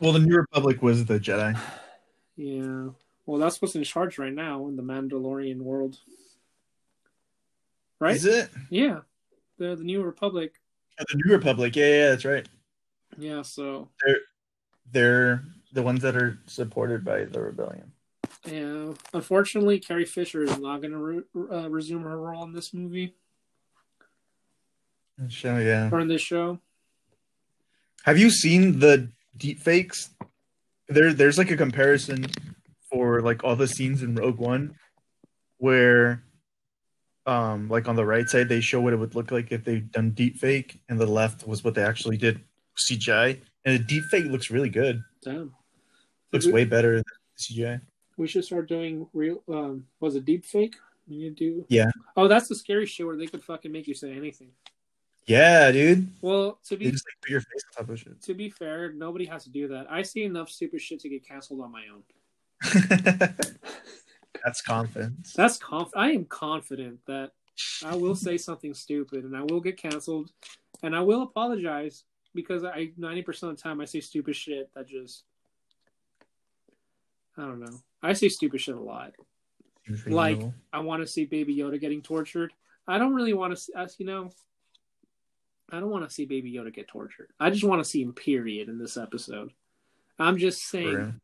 [0.00, 1.58] Well, the New Republic was the Jedi.
[2.36, 2.88] Yeah.
[3.26, 5.98] Well, that's what's in charge right now in the Mandalorian world.
[8.00, 8.16] Right?
[8.16, 8.50] Is it?
[8.70, 9.00] Yeah.
[9.58, 10.54] The the New Republic.
[10.98, 11.76] Oh, the New Republic.
[11.76, 12.48] Yeah, yeah, that's right.
[13.18, 13.88] Yeah, so
[14.90, 17.92] They're the ones that are supported by the rebellion.
[18.46, 21.22] Yeah, unfortunately, Carrie Fisher is not going to re-
[21.52, 23.14] uh, resume her role in this movie
[25.28, 25.90] So yeah.
[25.92, 26.58] or in this show.
[28.04, 30.10] Have you seen the deep fakes?
[30.88, 32.26] There, there's like a comparison
[32.90, 34.74] for like all the scenes in Rogue One,
[35.58, 36.24] where,
[37.26, 39.92] um, like on the right side they show what it would look like if they'd
[39.92, 42.40] done deep fake, and the left was what they actually did
[42.76, 45.02] CGI, and the deep fake looks really good.
[45.22, 45.54] Damn,
[46.32, 47.04] Looks we, way better than
[47.38, 47.80] CGI.
[48.16, 49.42] we should start doing real.
[49.48, 50.74] Um, was it deep fake?
[51.08, 51.66] To do.
[51.68, 51.90] Yeah.
[52.16, 54.50] Oh, that's the scary shit where they could fucking make you say anything.
[55.30, 56.08] Yeah, dude.
[56.22, 58.20] Well, to be just like your face on top of shit.
[58.22, 59.86] to be fair, nobody has to do that.
[59.88, 62.02] I see enough stupid shit to get canceled on my own.
[64.44, 65.32] That's confidence.
[65.32, 65.90] That's conf.
[65.94, 67.30] I am confident that
[67.84, 70.32] I will say something stupid and I will get canceled,
[70.82, 72.02] and I will apologize
[72.34, 75.22] because I ninety percent of the time I say stupid shit that just
[77.38, 77.78] I don't know.
[78.02, 79.12] I say stupid shit a lot.
[80.06, 80.42] Like-
[80.72, 82.52] I want to see Baby Yoda getting tortured.
[82.88, 84.30] I don't really want to see us, you know.
[85.72, 87.30] I don't want to see Baby Yoda get tortured.
[87.38, 88.12] I just want to see him.
[88.12, 88.68] Period.
[88.68, 89.52] In this episode,
[90.18, 91.20] I'm just saying,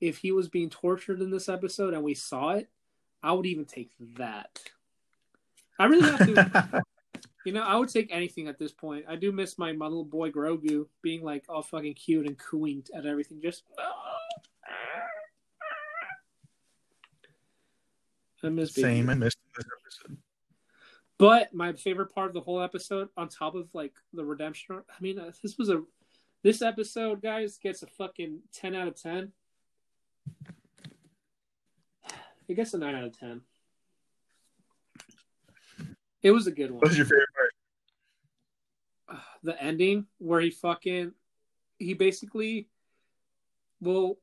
[0.00, 2.68] if he was being tortured in this episode and we saw it,
[3.22, 4.60] I would even take that.
[5.78, 6.82] I really have to.
[7.44, 9.04] You know, I would take anything at this point.
[9.06, 12.82] I do miss my, my little boy Grogu being like all fucking cute and cooing
[12.96, 13.42] at everything.
[13.42, 13.64] Just
[18.42, 19.10] I miss Baby Same.
[19.10, 20.18] I missed this episode.
[21.24, 25.00] But my favorite part of the whole episode, on top of like the redemption, I
[25.00, 25.82] mean, uh, this was a
[26.42, 29.32] this episode, guys, gets a fucking ten out of ten.
[32.46, 33.40] It gets a nine out of ten.
[36.22, 36.80] It was a good one.
[36.80, 37.28] What was your favorite
[39.08, 39.22] part?
[39.42, 41.12] the ending where he fucking
[41.78, 42.68] he basically
[43.80, 44.18] well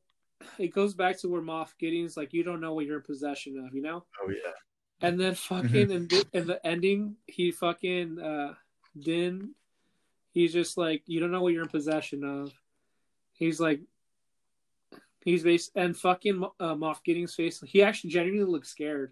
[0.60, 3.58] it goes back to where Moff Gideon's like you don't know what you're in possession
[3.66, 4.06] of, you know?
[4.24, 4.52] Oh yeah.
[5.02, 8.54] And then fucking in, the, in the ending, he fucking uh
[9.00, 9.56] Din.
[10.34, 12.54] He's just like, you don't know what you're in possession of.
[13.34, 13.82] He's like,
[15.26, 17.62] he's based and fucking uh, Moff Gideon's face.
[17.66, 19.12] He actually genuinely looks scared.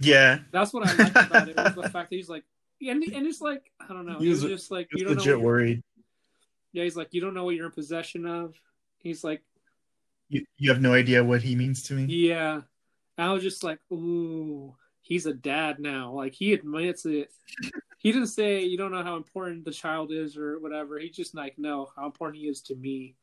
[0.00, 2.44] Yeah, That's what I liked about it was the fact that he's like,
[2.80, 4.18] and and it's like I don't know.
[4.18, 5.18] He He's just like you don't know.
[5.18, 5.82] legit you're- worried.
[6.72, 8.54] yeah, he's like you don't know what you're in possession of.
[8.98, 9.42] He's like,
[10.28, 12.04] You, you have no idea what he means to me.
[12.06, 12.62] yeah.
[13.18, 16.12] I was just like, ooh, he's a dad now.
[16.12, 17.30] Like he admits it.
[17.98, 20.98] He didn't say you don't know how important the child is or whatever.
[20.98, 23.16] He just like no how important he is to me.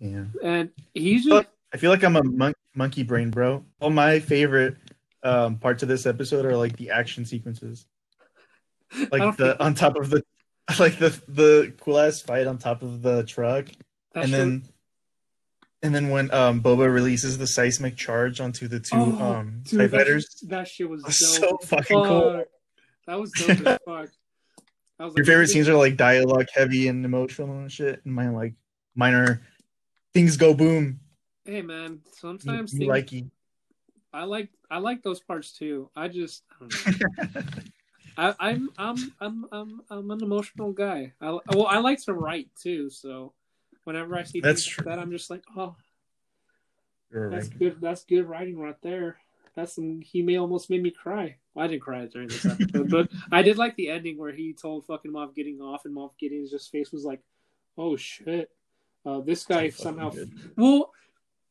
[0.00, 0.24] Yeah.
[0.42, 3.64] And he's just But I feel like I'm a mon- monkey brain, bro.
[3.80, 4.76] All my favorite
[5.22, 7.86] um, parts of this episode are like the action sequences,
[9.10, 10.22] like the think on top of the,
[10.78, 13.66] like the the cool ass fight on top of the truck,
[14.14, 14.62] that and shit- then,
[15.82, 19.80] and then when um Boba releases the seismic charge onto the two Oh, um dude,
[19.80, 21.12] TIE fighters, that shit was dope.
[21.12, 22.44] so fucking cool.
[23.06, 24.08] That was dope as fuck.
[24.98, 28.32] Was Your like, favorite scenes are like dialogue heavy and emotional and shit, and mine
[28.32, 28.54] like
[28.94, 29.42] minor
[30.14, 31.00] things go boom.
[31.44, 33.10] Hey man, sometimes you things, like.
[34.12, 35.90] I like I like those parts too.
[35.94, 36.42] I just
[36.86, 36.94] I.
[38.18, 41.12] I, I'm I'm I'm I'm I'm an emotional guy.
[41.20, 43.34] I well I like to write too, so
[43.86, 44.84] whenever I see That's things true.
[44.86, 45.76] like that, I'm just like, oh,
[47.12, 47.58] You're that's right.
[47.58, 47.80] good.
[47.80, 49.16] That's good writing right there.
[49.54, 50.00] That's some.
[50.02, 51.36] He may almost made me cry.
[51.54, 54.52] Well, I didn't cry during this episode, but I did like the ending where he
[54.52, 57.20] told fucking Moff Gideon off, and Moff Gideon's just face was like,
[57.78, 58.50] oh shit,
[59.06, 60.10] uh, this guy So somehow.
[60.10, 60.32] good.
[60.56, 60.92] Well,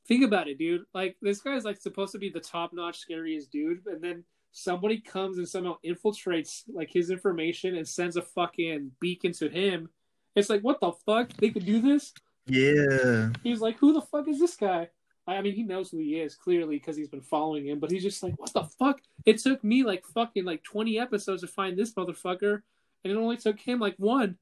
[0.07, 0.83] think about it, dude.
[0.93, 4.99] Like this guy's like supposed to be the top notch, scariest dude, and then somebody
[4.99, 9.89] comes and somehow infiltrates like his information and sends a fucking beacon to him.
[10.35, 11.31] It's like, what the fuck?
[11.33, 12.13] They could do this?
[12.47, 13.29] Yeah.
[13.43, 14.89] He's like, who the fuck is this guy?
[15.27, 17.91] I I mean, he knows who he is clearly because he's been following him, but
[17.91, 19.01] he's just like, what the fuck?
[19.25, 22.61] It took me like fucking like 20 episodes to find this motherfucker,
[23.03, 24.37] and it only took him like one.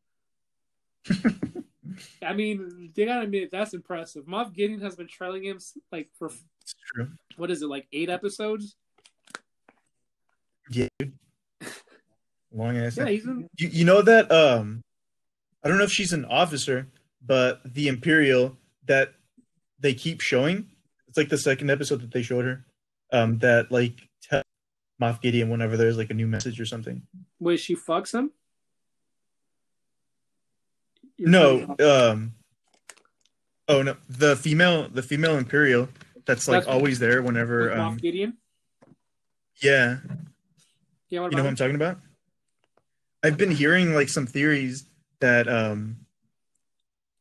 [2.21, 4.25] I mean, they gotta admit, that's impressive.
[4.25, 5.59] Moff Gideon has been trailing him
[5.91, 6.31] like for
[7.37, 8.75] what is it, like eight episodes?
[10.69, 10.87] Yeah.
[10.99, 11.13] dude.
[12.51, 12.97] Long ass.
[12.97, 13.49] Yeah, he's been.
[13.57, 14.81] You, you know that um
[15.63, 16.87] I don't know if she's an officer,
[17.25, 19.13] but the Imperial that
[19.79, 20.67] they keep showing,
[21.07, 22.65] it's like the second episode that they showed her.
[23.11, 24.41] Um that like tell
[25.01, 27.03] Moff Gideon whenever there's like a new message or something.
[27.39, 28.31] Wait, she fucks him?
[31.17, 32.33] You're No, um
[33.67, 35.87] Oh no, the female the female Imperial
[36.25, 38.37] that's like That's- always there whenever Moff um Gideon?
[39.61, 39.99] yeah,
[41.09, 41.99] Yeah, you know what I'm talking about?
[43.23, 44.85] I've been hearing like some theories
[45.19, 46.02] that um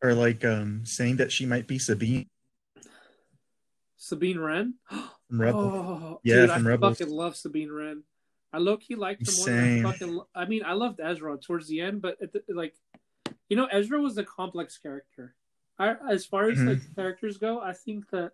[0.02, 2.26] are like um saying that she might be Sabine
[3.96, 4.74] Sabine Wren?
[4.90, 5.72] from Rebels.
[5.74, 6.98] Oh, Yeah, dude, from I Rebels.
[6.98, 8.02] fucking love Sabine Wren.
[8.52, 9.86] I low key liked her more than Same.
[9.86, 10.08] I fucking.
[10.12, 12.74] lo- I mean, I loved Ezra towards the end, but the, like,
[13.48, 15.34] you know, Ezra was a complex character.
[15.78, 16.66] I, as far as Mhm.
[16.66, 18.32] like characters go, I think that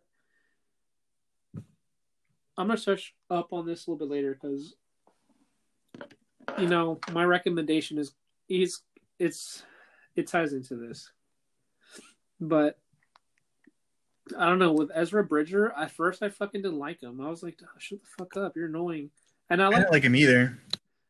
[2.57, 4.75] I'm gonna search up on this a little bit later because,
[6.59, 8.15] you know, my recommendation is
[8.49, 8.81] is
[9.21, 9.63] it's
[10.17, 11.13] it ties into this,
[12.41, 12.79] but
[14.39, 14.73] I don't know.
[14.73, 17.21] With Ezra Bridger, at first I fucking didn't like him.
[17.21, 18.57] I was like, oh, "Shut the fuck up!
[18.57, 19.11] You're annoying."
[19.51, 20.59] And I I like don't like him either.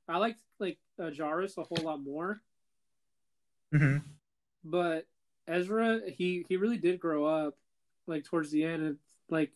[0.09, 2.41] I liked like uh, Jarrus a whole lot more,
[3.73, 3.99] hmm
[4.65, 5.07] but
[5.47, 7.57] Ezra he he really did grow up
[8.07, 8.97] like towards the end, and
[9.29, 9.53] like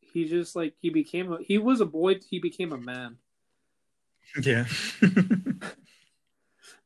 [0.00, 2.18] he just like he became a he was a boy.
[2.28, 3.16] He became a man.
[4.42, 4.66] Yeah.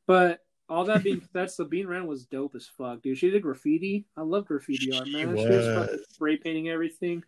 [0.06, 3.18] But all that being said, Sabine Wren was dope as fuck, dude.
[3.18, 4.06] She did graffiti.
[4.16, 5.36] I love graffiti art, man.
[5.36, 7.22] She was fucking spray painting everything.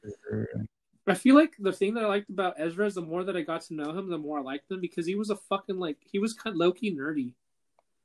[1.07, 3.43] I feel like the thing that I liked about Ezra is the more that I
[3.43, 5.99] got to know him, the more I liked him because he was a fucking like
[6.01, 7.33] he was kind of low key nerdy,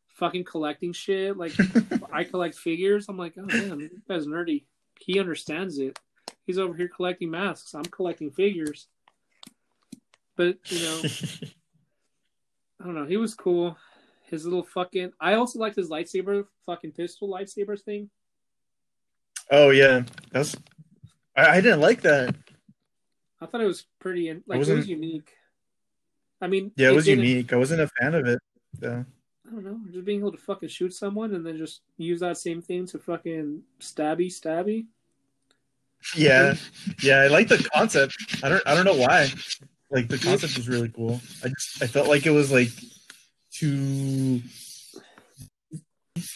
[0.10, 1.36] fucking collecting shit.
[1.36, 1.53] Like
[2.14, 3.08] I collect figures.
[3.10, 4.66] I'm like, oh man, this guy's nerdy.
[4.99, 5.98] He understands it.
[6.45, 7.74] He's over here collecting masks.
[7.74, 8.88] I'm collecting figures.
[10.36, 11.02] But you know,
[12.82, 13.06] I don't know.
[13.06, 13.78] He was cool.
[14.32, 15.12] His little fucking.
[15.20, 18.10] I also liked his lightsaber, fucking pistol lightsaber thing.
[19.52, 20.56] oh yeah, that's.
[21.36, 22.34] I, I didn't like that.
[23.41, 25.32] I thought it was pretty in- like it wasn't- unique.
[26.44, 27.53] I mean, Yeah, it was unique.
[27.53, 28.40] I wasn't a fan of it.
[28.80, 29.06] though.
[29.48, 32.38] I don't know, just being able to fucking shoot someone and then just use that
[32.38, 34.86] same thing to fucking stabby stabby.
[36.16, 36.56] Yeah,
[37.03, 38.16] yeah, I like the concept.
[38.44, 38.64] I don't.
[38.66, 39.30] I don't know why.
[39.91, 41.20] Like the concept was really cool.
[41.44, 41.84] I just.
[41.84, 42.70] I felt like it was like
[43.62, 44.42] too,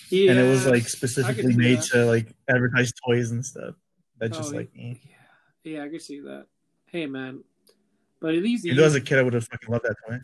[0.10, 1.88] Yeah, and it was like specifically made that.
[1.91, 3.76] to like advertise toys and stuff.
[4.19, 4.69] That just Oh, like.
[4.80, 4.93] eh.
[5.64, 6.45] yeah, I can see that.
[6.88, 7.43] Hey man,
[8.22, 10.19] But at least Even as a kid, I would have fucking loved that toy.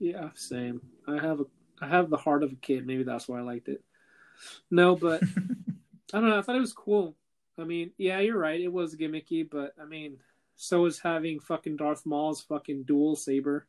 [0.00, 0.80] Yeah, same.
[1.06, 1.44] I have a
[1.80, 2.86] I have the heart of a kid.
[2.86, 3.84] Maybe that's why I liked it.
[4.70, 5.22] No, but
[6.12, 6.38] I don't know.
[6.38, 7.14] I thought it was cool.
[7.58, 8.60] I mean, yeah, you're right.
[8.60, 10.18] It was gimmicky, but I mean,
[10.56, 13.66] so is having fucking Darth Maul's fucking dual saber,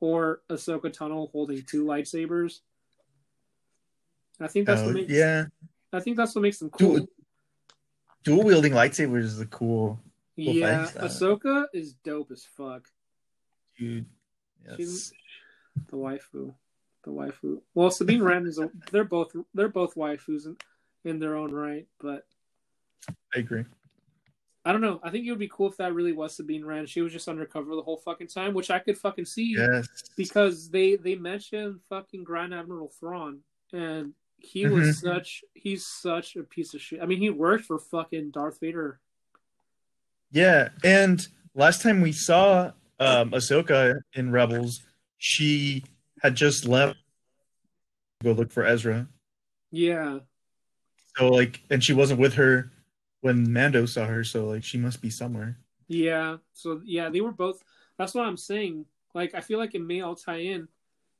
[0.00, 2.60] or Ahsoka Tano holding two lightsabers.
[4.40, 5.12] I think that's Oh, what makes.
[5.12, 5.46] yeah,
[5.92, 6.96] I think that's what makes them cool.
[6.96, 7.08] Dual-
[8.24, 10.00] dual wielding lightsabers is a cool
[10.36, 12.88] cool yeah, thing, so- Ahsoka is dope as fuck.
[13.78, 14.06] dude.
[14.76, 15.12] She's- Yes.
[15.90, 16.54] The waifu,
[17.02, 17.60] the waifu.
[17.74, 18.58] Well, Sabine Wren is.
[18.60, 19.34] A, they're both.
[19.52, 20.56] They're both waifus in,
[21.04, 22.26] in their own right, but
[23.34, 23.64] I agree.
[24.64, 24.98] I don't know.
[25.02, 26.86] I think it would be cool if that really was Sabine Wren.
[26.86, 29.86] She was just undercover the whole fucking time, which I could fucking see Yes.
[30.16, 33.40] because they they mentioned fucking Grand Admiral Thrawn,
[33.72, 34.94] and he was Mhm.
[35.02, 37.00] such he's such a piece of shit.
[37.02, 39.00] I mean, he worked for fucking Darth Vader.
[40.30, 44.80] Yeah, and last time we saw um, Ahsoka in Rebels,
[45.18, 45.82] she
[46.22, 46.96] had just left
[48.20, 49.08] to go look for Ezra.
[49.72, 50.20] Yeah,
[51.16, 52.70] So like, and she wasn't with her
[53.24, 54.22] when Mando saw her.
[54.22, 55.56] So like, she must be somewhere.
[55.88, 56.36] yeah.
[56.52, 57.64] So yeah, they were both.
[57.96, 58.84] That's what I'm saying.
[59.14, 60.68] Like, I feel like it may all tie in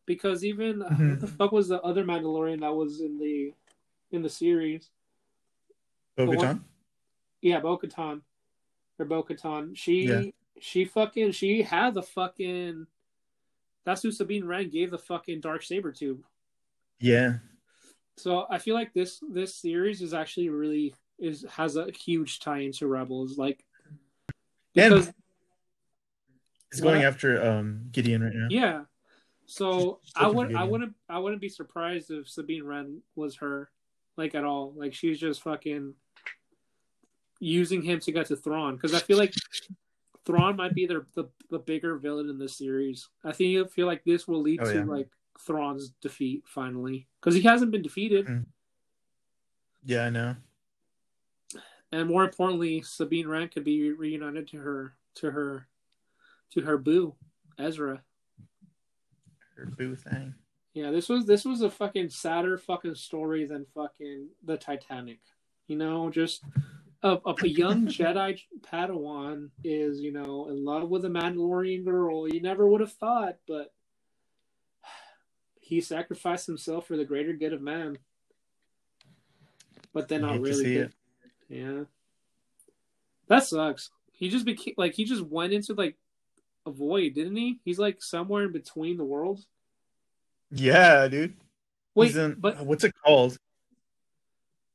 [0.04, 1.10] because even uh, Mhm.
[1.10, 3.54] what the fuck was the other Mandalorian that was in the
[4.10, 4.90] in the series?
[6.16, 6.60] Bo-Katan?
[7.40, 8.20] Yeah, Bo Katan.
[8.98, 9.74] Or Bo Katan.
[9.76, 10.22] She Yeah.
[10.60, 12.86] she fucking she had the fucking
[13.84, 16.22] that's who Sabine Wren gave the fucking dark saber to.
[17.00, 17.38] Yeah,
[18.16, 22.60] So I feel like this this series is actually really is has a huge tie
[22.60, 23.38] into Rebels.
[23.38, 23.64] Like
[24.76, 25.12] And- because
[26.72, 28.48] he's going after um Gideon right now.
[28.50, 28.84] yeah.
[29.46, 33.70] So I would I wouldn't I wouldn't be surprised if Sabine Wren was her,
[34.16, 34.72] like at all.
[34.74, 35.94] Like she's just fucking
[37.40, 39.34] using him to get to Thrawn because I feel like
[40.24, 43.08] Thrawn might be their the, the bigger villain in this series.
[43.22, 44.84] I think I feel like this will lead Oh, to yeah.
[44.84, 45.08] like
[45.38, 48.46] Thrawn's defeat finally because he hasn't been defeated, Mm.
[49.84, 50.36] Yeah, I know.
[51.94, 55.68] And more importantly, Sabine Wren could be reunited to her to her
[56.50, 57.14] to her boo
[57.58, 58.02] Ezra.
[59.56, 60.34] Her boo thing.
[60.72, 65.20] Yeah, this was this was a fucking sadder fucking story than fucking the Titanic.
[65.68, 66.42] You know, just
[67.04, 72.26] a, a, a young Jedi Padawan is you know in love with a Mandalorian girl.
[72.26, 73.72] You never would have thought, but
[75.60, 77.98] he sacrificed himself for the greater good of man.
[79.92, 80.64] But then not really.
[80.64, 80.94] did.
[81.48, 81.84] Yeah,
[83.28, 83.90] that sucks.
[84.12, 85.96] He just became like he just went into like
[86.66, 87.58] a void, didn't he?
[87.64, 89.46] He's like somewhere in between the worlds.
[90.50, 91.34] Yeah, dude.
[91.94, 93.36] Wait, in- but what's it called?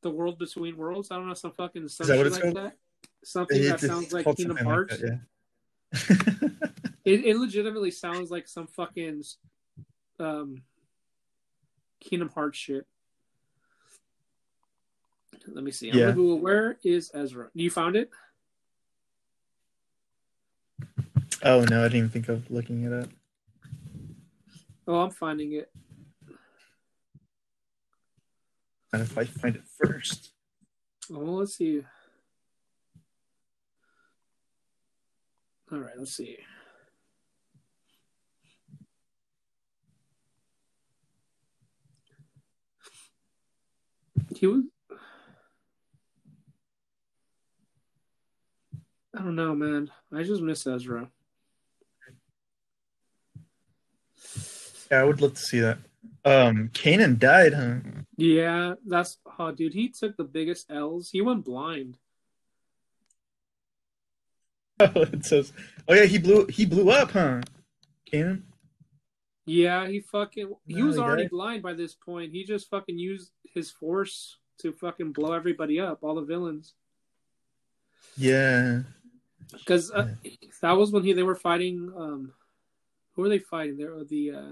[0.01, 1.11] the world between worlds.
[1.11, 2.55] I don't know some fucking some that what it's like called?
[2.57, 2.77] that.
[3.23, 4.97] Something that It's sounds like Kingdom like Hearts.
[4.97, 5.19] that,
[6.11, 6.17] yeah.
[7.05, 9.23] It, it legitimately sounds like some fucking
[10.19, 10.61] um
[11.99, 12.85] Kingdom Hearts shit.
[15.47, 15.89] Let me see.
[15.89, 16.11] I'm Yeah.
[16.11, 17.49] Google where is Ezra.
[17.53, 18.09] You found it?
[21.43, 23.09] oh no, I didn't even think of looking it up.
[24.87, 25.71] Oh, I'm finding it.
[28.91, 30.31] And if I find it first.
[31.11, 31.83] Oh, let's see.
[35.71, 36.37] All right, let's see.
[44.35, 44.63] He was.
[49.15, 49.91] I don't know, man.
[50.13, 51.09] I just miss Ezra.
[54.91, 55.77] Yeah, I would love to see that.
[56.25, 57.75] Um, Kanan died, huh?
[58.17, 59.73] Yeah, that's oh, dude.
[59.73, 61.09] He took the biggest L's.
[61.09, 61.97] He went blind.
[64.81, 65.51] Oh, it says.
[65.89, 66.45] Oh yeah, he blew.
[66.45, 67.41] He blew up, huh?
[68.09, 68.43] Kanan.
[69.45, 71.31] Yeah, he fucking he No, was he already died.
[71.31, 72.31] blind by this point.
[72.31, 76.75] He just fucking used his force to fucking blow everybody up, all the villains.
[78.15, 78.83] Yeah.
[79.51, 80.09] Because uh,
[80.61, 81.91] that was when he they were fighting.
[81.97, 82.33] Um,
[83.15, 83.77] who were they fighting?
[83.77, 84.51] There were the uh,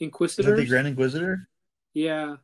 [0.00, 0.58] Inquisitors.
[0.58, 1.48] the Grand Inquisitor?
[1.94, 2.36] yeah,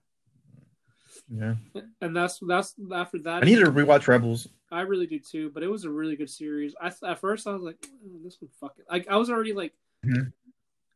[1.28, 1.54] Yeah.
[2.00, 3.42] and that's that's after that.
[3.42, 4.48] I need to rewatch Rebels.
[4.70, 6.74] I really do too, but it was a really good series.
[6.80, 9.72] I at first I was like, "Oh, this one fucking like I was already like,
[10.06, 10.32] Mhm.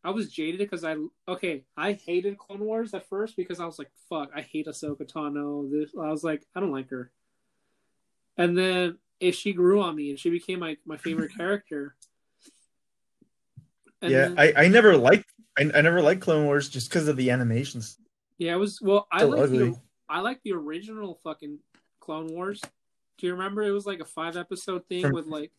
[0.04, 3.78] I was jaded because I okay I hated Clone Wars at first because I was
[3.78, 5.68] like, fuck, I hate Ahsoka Tano.
[5.70, 7.10] This I was like, I don't like her,
[8.36, 11.94] and then if she grew on me and she became my my favorite character.
[14.00, 15.26] And yeah, then- I, I never liked
[15.58, 17.98] I, I never liked Clone Wars just because of the animations.
[18.38, 19.06] yeah, it was well.
[19.12, 19.74] I So like the.
[20.08, 21.58] I like the original fucking
[22.00, 22.60] Clone Wars.
[23.18, 25.52] Do you remember it was like a five episode thing From- with like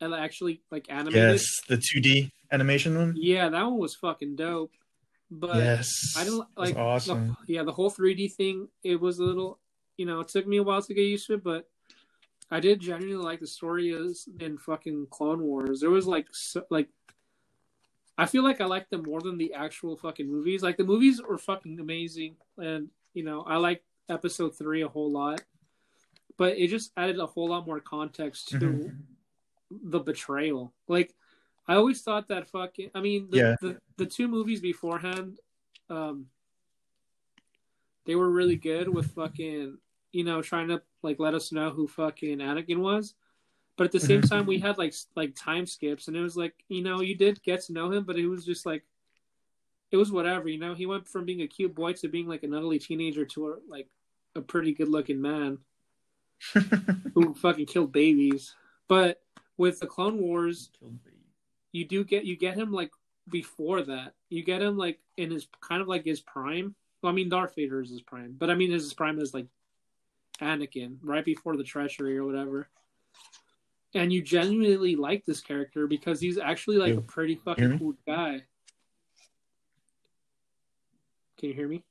[0.00, 1.32] and actually like animated.
[1.32, 3.14] Yes, the 2D animation one.
[3.16, 4.72] Yeah, that one was fucking dope.
[5.30, 7.36] But yes, I didn't That's like awesome.
[7.46, 8.68] the, yeah the whole 3D thing.
[8.82, 9.58] It was a little,
[9.96, 11.68] you know, it took me a while to get used to it, but
[12.50, 15.80] I did genuinely like the story is in fucking Clone Wars.
[15.80, 16.88] There was like so, like
[18.16, 20.62] I feel like I liked them more than the actual fucking movies.
[20.62, 25.10] Like the movies were fucking amazing, and you know I like Episode three a whole
[25.10, 25.40] lot,
[26.36, 28.96] but it just added a whole lot more context to Mhm.
[29.70, 30.74] the betrayal.
[30.88, 31.14] Like
[31.66, 32.90] I always thought that fucking.
[32.94, 33.56] I mean, the Yeah.
[33.62, 35.40] the, the two movies beforehand,
[35.88, 36.28] um,
[38.04, 39.78] they were really good with fucking
[40.14, 43.14] you know trying to like let us know who fucking Anakin was.
[43.76, 44.28] But at the same Mhm.
[44.30, 47.42] time, we had like like time skips, and it was like you know you did
[47.42, 48.84] get to know him, but it was just like
[49.90, 50.48] it was whatever.
[50.48, 53.24] You know, he went from being a cute boy to being like an ugly teenager
[53.26, 53.88] to a, like
[54.34, 55.58] a pretty good looking man
[57.14, 58.54] who fucking killed babies.
[58.88, 59.22] But
[59.56, 60.70] with the Clone Wars,
[61.72, 62.90] you do get you get him like
[63.28, 64.14] before that.
[64.30, 66.74] You get him like in his kind of like his prime.
[67.02, 69.46] Well, I mean, Darth Vader is his prime, but I mean his prime is like
[70.40, 72.68] Anakin, right before the treachery or whatever.
[73.94, 78.42] And you genuinely like this character because he's actually like a pretty fucking cool guy.
[81.38, 81.84] Can you hear me,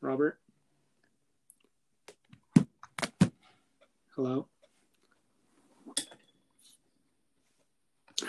[0.00, 0.38] Robert?
[4.14, 4.46] Hello.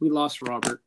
[0.00, 0.82] We lost Robert.